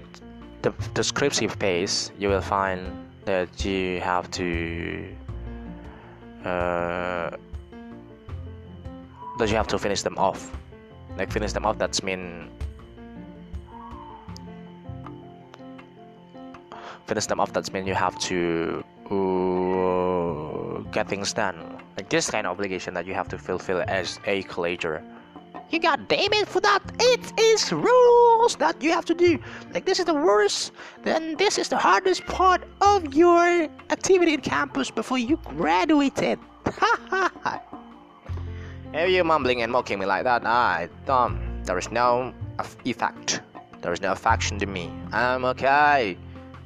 the 0.65 0.73
descriptive 0.95 1.59
page, 1.59 2.09
you 2.17 2.27
will 2.27 2.41
find 2.41 2.81
that 3.25 3.63
you 3.63 4.01
have 4.01 4.29
to 4.31 5.07
uh, 6.43 7.29
that 9.37 9.49
you 9.49 9.55
have 9.55 9.67
to 9.67 9.77
finish 9.77 10.01
them 10.01 10.17
off. 10.17 10.51
Like 11.17 11.31
finish 11.31 11.53
them 11.53 11.65
off 11.65 11.77
that's 11.77 12.01
mean 12.01 12.49
finish 17.05 17.27
them 17.27 17.39
off 17.39 17.53
that's 17.53 17.71
mean 17.71 17.85
you 17.85 17.93
have 17.93 18.17
to 18.29 18.83
uh, 19.11 20.79
get 20.91 21.07
things 21.07 21.31
done. 21.31 21.57
Like 21.95 22.09
this 22.09 22.29
kind 22.31 22.47
of 22.47 22.51
obligation 22.51 22.95
that 22.95 23.05
you 23.05 23.13
have 23.13 23.27
to 23.29 23.37
fulfill 23.37 23.83
as 23.87 24.19
a 24.25 24.41
collator 24.43 25.03
you 25.69 25.79
got 25.79 26.07
damn 26.07 26.45
for 26.45 26.59
that. 26.61 26.81
It 26.99 27.39
is 27.39 27.71
rules 27.71 28.55
that 28.57 28.81
you 28.81 28.91
have 28.91 29.05
to 29.05 29.13
do. 29.13 29.39
Like 29.73 29.85
this 29.85 29.99
is 29.99 30.05
the 30.05 30.13
worst, 30.13 30.71
then 31.03 31.35
this 31.37 31.57
is 31.57 31.69
the 31.69 31.77
hardest 31.77 32.25
part 32.25 32.63
of 32.81 33.13
your 33.13 33.67
activity 33.89 34.33
in 34.33 34.41
campus 34.41 34.91
before 34.91 35.17
you 35.17 35.37
graduated. 35.43 36.39
If 38.93 39.09
you 39.09 39.23
mumbling 39.23 39.61
and 39.61 39.71
mocking 39.71 39.99
me 39.99 40.05
like 40.05 40.23
that, 40.23 40.45
I 40.45 40.89
dumb. 41.05 41.39
There 41.65 41.77
is 41.77 41.91
no 41.91 42.33
effect. 42.85 43.41
There 43.81 43.91
is 43.91 44.01
no 44.01 44.11
affection 44.13 44.57
to 44.59 44.65
me. 44.65 44.91
I'm 45.11 45.43
okay. 45.45 46.17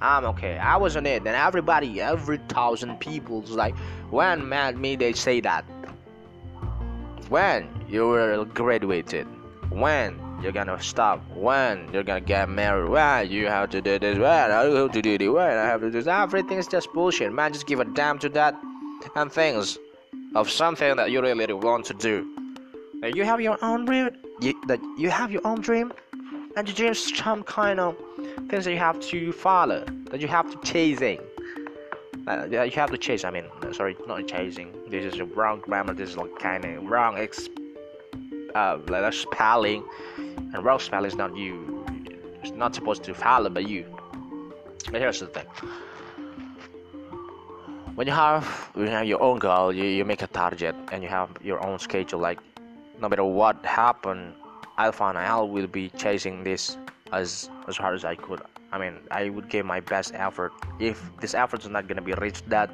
I'm 0.02 0.25
okay. 0.25 0.58
I 0.58 0.78
was 0.78 0.95
on 0.95 1.06
it, 1.06 1.17
and 1.25 1.36
everybody, 1.36 1.99
every 1.99 2.38
thousand 2.47 2.99
people's 2.99 3.52
like, 3.52 3.75
when 4.12 4.47
mad 4.47 4.78
me, 4.78 4.95
they 4.95 5.13
say 5.13 5.41
that 5.41 5.65
when 7.30 7.70
you 7.88 8.10
will 8.10 8.46
graduated, 8.46 9.28
when 9.70 10.20
you're 10.42 10.52
gonna 10.52 10.82
stop, 10.82 11.22
when 11.36 11.88
you're 11.94 12.04
gonna 12.04 12.22
get 12.22 12.50
married, 12.50 12.89
when 12.89 13.30
you 13.30 13.48
have 13.48 13.70
to 13.70 13.82
do 13.82 14.00
this, 14.00 14.18
when 14.18 14.26
I 14.26 14.63
have 14.63 14.92
to 14.92 15.02
do 15.02 15.18
this, 15.18 15.30
when 15.30 15.58
I 15.58 15.65
have 15.65 15.82
to 15.82 15.88
do 15.88 15.92
this. 15.92 16.08
Everything 16.08 16.58
is 16.58 16.68
just 16.68 16.92
bullshit, 16.94 17.32
man. 17.32 17.54
Just 17.54 17.68
give 17.68 17.80
a 17.80 17.86
damn 17.86 18.18
to 18.20 18.30
that. 18.30 18.56
And 19.15 19.32
things 19.32 19.78
of 20.36 20.50
something 20.50 20.96
that 20.98 21.12
you 21.12 21.22
really 21.22 21.54
want 21.54 21.86
to 21.86 21.94
do. 21.94 22.28
Like 23.02 23.15
you 23.15 23.24
have 23.24 23.39
your 23.39 23.58
own 23.63 23.86
dream, 23.86 24.10
you, 24.42 24.60
that 24.68 24.80
you 24.98 25.10
have 25.10 25.32
your 25.32 25.46
own 25.46 25.62
dream, 25.62 25.94
and 26.58 26.68
your 26.68 26.76
dreams 26.76 27.15
some 27.15 27.44
kind 27.44 27.80
of 27.80 27.96
things 28.50 28.65
that 28.65 28.72
you 28.72 28.78
have 28.78 29.00
to 29.00 29.32
follow, 29.32 29.86
that 30.12 30.20
you 30.20 30.28
have 30.28 30.52
to 30.52 30.58
chasing. 30.70 31.20
Uh, 32.27 32.45
you 32.49 32.71
have 32.71 32.91
to 32.91 32.97
chase. 32.97 33.23
I 33.23 33.32
mean, 33.32 33.45
sorry, 33.71 33.95
not 34.08 34.27
chasing. 34.27 34.73
This 34.88 35.13
is 35.13 35.19
a 35.19 35.25
wrong 35.25 35.60
grammar. 35.60 35.93
This 35.93 36.12
is 36.12 36.17
like 36.17 36.38
kind 36.39 36.65
of 36.65 36.84
wrong 36.84 37.17
ex, 37.17 37.49
uh, 38.55 38.77
like 38.88 39.13
spelling, 39.13 39.84
and 40.17 40.63
wrong 40.63 40.79
spelling 40.79 41.08
is 41.08 41.15
not 41.15 41.36
you. 41.36 41.84
It's 42.43 42.51
not 42.51 42.75
supposed 42.75 43.03
to 43.03 43.13
follow, 43.13 43.49
but 43.49 43.67
you. 43.67 43.86
But 44.91 45.01
here's 45.01 45.19
the 45.19 45.27
thing. 45.27 45.45
When 47.95 48.08
you 48.08 48.13
have 48.13 48.45
when 48.73 48.86
you 48.86 48.91
have 48.91 49.05
your 49.05 49.21
own 49.21 49.39
goal, 49.39 49.73
you, 49.73 49.84
you 49.84 50.05
make 50.05 50.21
a 50.21 50.27
target, 50.27 50.75
and 50.91 51.03
you 51.03 51.10
have 51.10 51.29
your 51.43 51.65
own 51.65 51.79
schedule. 51.79 52.19
Like, 52.19 52.39
no 53.01 53.10
matter 53.10 53.23
what 53.23 53.65
happen, 53.65 54.34
I'll 54.77 54.93
find 54.93 55.17
I 55.17 55.41
will 55.41 55.67
be 55.67 55.89
chasing 55.89 56.43
this 56.43 56.77
as 57.12 57.49
as 57.69 57.77
hard 57.77 57.95
as 57.95 58.03
I 58.03 58.15
could. 58.15 58.41
I 58.71 58.77
mean, 58.77 58.95
I 59.12 59.29
would 59.29 59.47
give 59.49 59.65
my 59.65 59.79
best 59.79 60.13
effort. 60.15 60.51
If 60.79 61.01
this 61.21 61.34
effort 61.34 61.62
is 61.62 61.69
not 61.69 61.88
gonna 61.88 62.01
be 62.01 62.13
reached, 62.13 62.49
that 62.49 62.69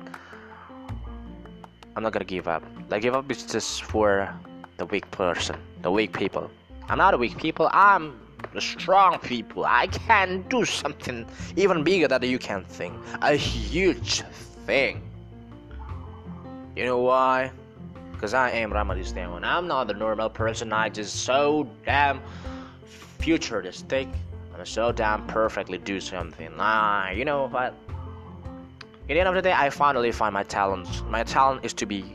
I'm 1.96 2.04
not 2.04 2.14
gonna 2.14 2.26
give 2.26 2.48
up. 2.48 2.64
Like 2.90 3.02
give 3.04 3.14
up 3.14 3.30
is 3.30 3.44
just 3.44 3.84
for 3.84 4.34
the 4.78 4.86
weak 4.86 5.10
person, 5.12 5.58
the 5.82 5.92
weak 5.92 6.14
people. 6.14 6.50
I'm 6.90 6.98
not 6.98 7.14
a 7.14 7.18
weak 7.18 7.38
people. 7.38 7.70
I'm 7.72 8.20
a 8.54 8.62
strong 8.62 9.20
people. 9.20 9.66
I 9.66 9.88
can 9.88 10.44
do 10.50 10.66
something 10.66 11.26
even 11.56 11.84
bigger 11.84 12.08
than 12.08 12.24
you 12.24 12.40
can 12.40 12.64
think. 12.66 12.94
A 13.22 13.36
huge 13.36 14.22
thing. 14.66 15.02
You 16.76 16.86
know 16.86 17.00
why? 17.00 17.52
Because 18.12 18.34
I 18.34 18.50
am 18.52 18.72
Ramadistan. 18.72 19.44
I'm 19.44 19.68
not 19.68 19.88
the 19.88 19.94
normal 19.94 20.30
person. 20.30 20.74
I 20.74 20.90
just 20.90 21.24
so 21.24 21.68
damn 21.86 22.22
futuristic 22.86 24.08
so 24.64 24.92
damn 24.92 25.26
perfectly 25.28 25.78
do 25.78 26.00
something. 26.00 26.50
Ah, 26.58 27.10
you 27.10 27.26
know 27.26 27.48
what? 27.48 27.74
At 29.08 29.10
the 29.10 29.20
end 29.20 29.28
of 29.28 29.36
the 29.36 29.42
day, 29.42 29.52
I 29.52 29.70
finally 29.70 30.12
find 30.12 30.34
my 30.34 30.44
talent. 30.44 30.88
My 31.10 31.24
talent 31.24 31.66
is 31.66 31.74
to 31.74 31.86
be 31.86 32.06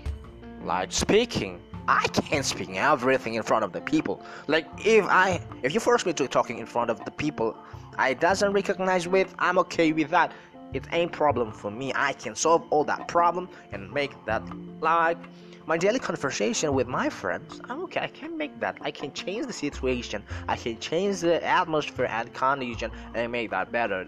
like 0.63 0.93
speaking. 0.93 1.61
I 1.87 2.07
can't 2.09 2.45
speak 2.45 2.71
everything 2.71 3.35
in 3.35 3.43
front 3.43 3.65
of 3.65 3.73
the 3.73 3.81
people. 3.81 4.25
Like 4.47 4.67
if 4.85 5.05
I, 5.07 5.41
if 5.63 5.75
you 5.75 5.81
force 5.81 6.07
me 6.07 6.13
to 6.15 6.29
talking 6.29 6.59
in 6.59 6.67
front 6.67 6.91
of 6.91 7.05
the 7.05 7.11
people, 7.11 7.57
I 7.99 8.15
doesn't 8.15 8.53
recognize 8.53 9.07
with. 9.07 9.35
I'm 9.39 9.59
okay 9.59 9.93
with 9.93 10.11
that. 10.11 10.33
It 10.73 10.85
ain't 10.93 11.11
problem 11.13 11.53
for 11.53 11.71
me. 11.71 11.93
I 11.95 12.13
can 12.13 12.35
solve 12.35 12.65
all 12.71 12.85
that 12.85 13.09
problem 13.09 13.49
and 13.73 13.91
make 13.93 14.13
that 14.27 14.43
like 14.81 15.19
my 15.67 15.77
daily 15.77 15.99
conversation 15.99 16.75
with 16.75 16.89
my 16.89 17.09
friends, 17.09 17.61
I'm 17.69 17.81
okay. 17.85 18.01
I 18.01 18.09
can 18.09 18.37
make 18.37 18.59
that. 18.61 18.79
I 18.81 18.91
can 18.91 19.13
change 19.13 19.47
the 19.47 19.53
situation. 19.53 20.23
I 20.49 20.57
can 20.57 20.79
change 20.79 21.21
the 21.21 21.45
atmosphere 21.45 22.07
and 22.07 22.33
condition 22.35 22.91
and 23.15 23.31
make 23.31 23.51
that 23.51 23.71
better. 23.71 24.07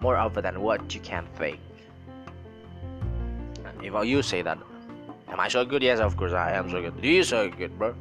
More 0.00 0.16
over 0.16 0.40
than 0.40 0.60
what 0.62 0.94
you 0.94 1.00
can 1.00 1.26
think. 1.36 1.58
If 3.80 4.06
you 4.06 4.22
say 4.22 4.42
that, 4.42 4.58
am 5.28 5.40
I 5.40 5.48
so 5.48 5.64
good? 5.64 5.82
Yes, 5.82 6.00
of 6.00 6.16
course 6.16 6.32
I 6.32 6.52
am 6.52 6.70
so 6.70 6.80
good. 6.80 7.00
Do 7.00 7.08
you 7.08 7.22
so 7.22 7.48
good, 7.48 7.76
bro? 7.78 7.94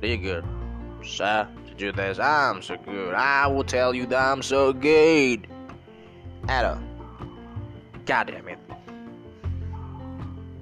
Do 0.00 0.08
you 0.08 0.16
good? 0.16 0.44
Sir, 1.04 1.46
to 1.66 1.74
do 1.74 1.92
this, 1.92 2.18
I'm 2.18 2.62
so 2.62 2.76
good. 2.76 3.14
I 3.14 3.46
will 3.46 3.64
tell 3.64 3.94
you 3.94 4.06
that 4.06 4.18
I'm 4.18 4.42
so 4.42 4.72
good. 4.72 5.46
Adam. 6.48 6.86
God 8.06 8.26
damn 8.26 8.48
it. 8.48 8.49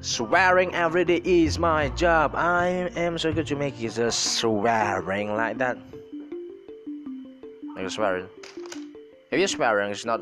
Swearing 0.01 0.73
every 0.77 1.05
day 1.05 1.21
is 1.25 1.59
my 1.59 1.89
job. 1.91 2.33
I 2.37 2.89
am 2.95 3.19
so 3.19 3.33
good 3.33 3.49
to 3.49 3.57
make 3.57 3.81
it 3.83 3.91
just 3.95 4.39
swearing 4.39 5.35
like 5.35 5.59
that. 5.59 5.77
Like 7.75 7.91
swearing. 7.91 8.29
If 9.33 9.39
you're 9.39 9.49
swearing, 9.49 9.91
it's 9.91 10.05
not. 10.05 10.21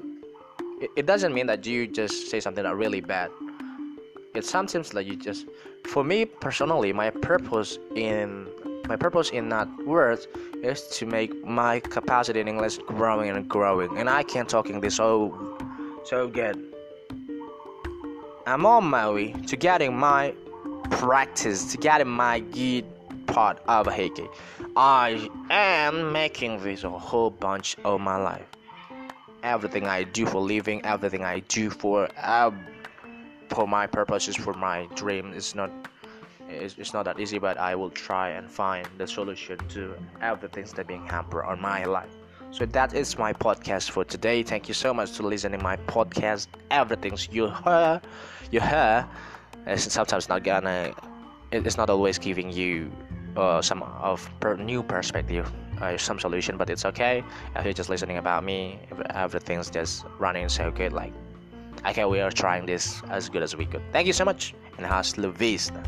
It, 0.80 0.90
it 0.96 1.06
doesn't 1.06 1.34
mean 1.34 1.46
that 1.48 1.66
you 1.66 1.86
just 1.86 2.30
say 2.30 2.40
something 2.40 2.64
that 2.64 2.74
really 2.74 3.02
bad. 3.02 3.30
It 4.34 4.46
sometimes 4.46 4.94
like 4.94 5.06
you 5.06 5.16
just. 5.16 5.46
For 5.84 6.02
me 6.02 6.24
personally, 6.24 6.94
my 6.94 7.10
purpose 7.10 7.78
in 7.94 8.48
my 8.88 8.96
purpose 8.96 9.28
in 9.28 9.50
that 9.50 9.68
word 9.84 10.26
is 10.62 10.88
to 10.88 11.04
make 11.04 11.44
my 11.44 11.80
capacity 11.80 12.40
in 12.40 12.48
English 12.48 12.78
growing 12.86 13.28
and 13.28 13.46
growing. 13.46 13.98
And 13.98 14.08
I 14.08 14.22
can't 14.22 14.48
talking 14.48 14.80
this 14.80 14.96
so 14.96 15.58
so 16.04 16.28
good. 16.28 16.75
I'm 18.48 18.64
on 18.64 18.84
my 18.84 19.10
way 19.10 19.32
to 19.48 19.56
getting 19.56 19.96
my 19.98 20.32
practice, 20.92 21.72
to 21.72 21.78
getting 21.78 22.06
my 22.06 22.38
good 22.38 22.84
part 23.26 23.58
of 23.66 23.88
Heike. 23.88 24.30
I 24.76 25.28
am 25.50 26.12
making 26.12 26.62
this 26.62 26.84
a 26.84 26.90
whole 26.90 27.30
bunch 27.30 27.76
of 27.84 28.00
my 28.00 28.16
life. 28.16 28.46
Everything 29.42 29.88
I 29.88 30.04
do 30.04 30.26
for 30.26 30.40
living, 30.40 30.80
everything 30.84 31.24
I 31.24 31.40
do 31.40 31.70
for 31.70 32.08
uh, 32.22 32.52
for 33.48 33.66
my 33.66 33.88
purposes, 33.88 34.36
for 34.36 34.54
my 34.54 34.86
dream, 34.94 35.32
is 35.32 35.56
not 35.56 35.72
it's, 36.48 36.78
it's 36.78 36.94
not 36.94 37.06
that 37.06 37.18
easy, 37.18 37.40
but 37.40 37.58
I 37.58 37.74
will 37.74 37.90
try 37.90 38.28
and 38.28 38.48
find 38.48 38.86
the 38.96 39.08
solution 39.08 39.58
to 39.70 39.96
everything 40.20 40.66
that 40.76 40.86
being 40.86 41.04
hampered 41.06 41.46
on 41.46 41.60
my 41.60 41.84
life. 41.84 42.10
So 42.52 42.64
that 42.66 42.94
is 42.94 43.18
my 43.18 43.32
podcast 43.32 43.90
for 43.90 44.04
today. 44.04 44.42
Thank 44.42 44.68
you 44.68 44.74
so 44.74 44.94
much 44.94 45.10
for 45.10 45.24
listening 45.24 45.62
my 45.62 45.76
podcast. 45.76 46.46
Everything 46.70 47.18
you 47.30 47.52
hear, 47.64 48.00
you 48.50 48.60
hair 48.60 49.08
is 49.66 49.82
sometimes 49.84 50.28
not 50.28 50.44
gonna. 50.44 50.92
It's 51.52 51.76
not 51.76 51.90
always 51.90 52.18
giving 52.18 52.50
you 52.50 52.90
uh, 53.36 53.62
some 53.62 53.82
of 53.82 54.28
per 54.40 54.56
new 54.56 54.82
perspective, 54.82 55.50
uh, 55.80 55.96
some 55.96 56.18
solution, 56.18 56.56
but 56.56 56.70
it's 56.70 56.84
okay. 56.84 57.22
If 57.54 57.64
you're 57.64 57.72
just 57.72 57.88
listening 57.88 58.18
about 58.18 58.44
me, 58.44 58.80
everything's 59.10 59.70
just 59.70 60.04
running 60.18 60.48
so 60.48 60.70
good. 60.70 60.92
Like, 60.92 61.12
okay, 61.86 62.04
we 62.04 62.20
are 62.20 62.30
trying 62.30 62.66
this 62.66 63.02
as 63.10 63.28
good 63.28 63.42
as 63.42 63.56
we 63.56 63.66
could. 63.66 63.82
Thank 63.92 64.06
you 64.06 64.12
so 64.12 64.24
much, 64.24 64.54
and 64.76 64.86
hasta 64.86 65.20
la 65.20 65.30
vista. 65.30 65.82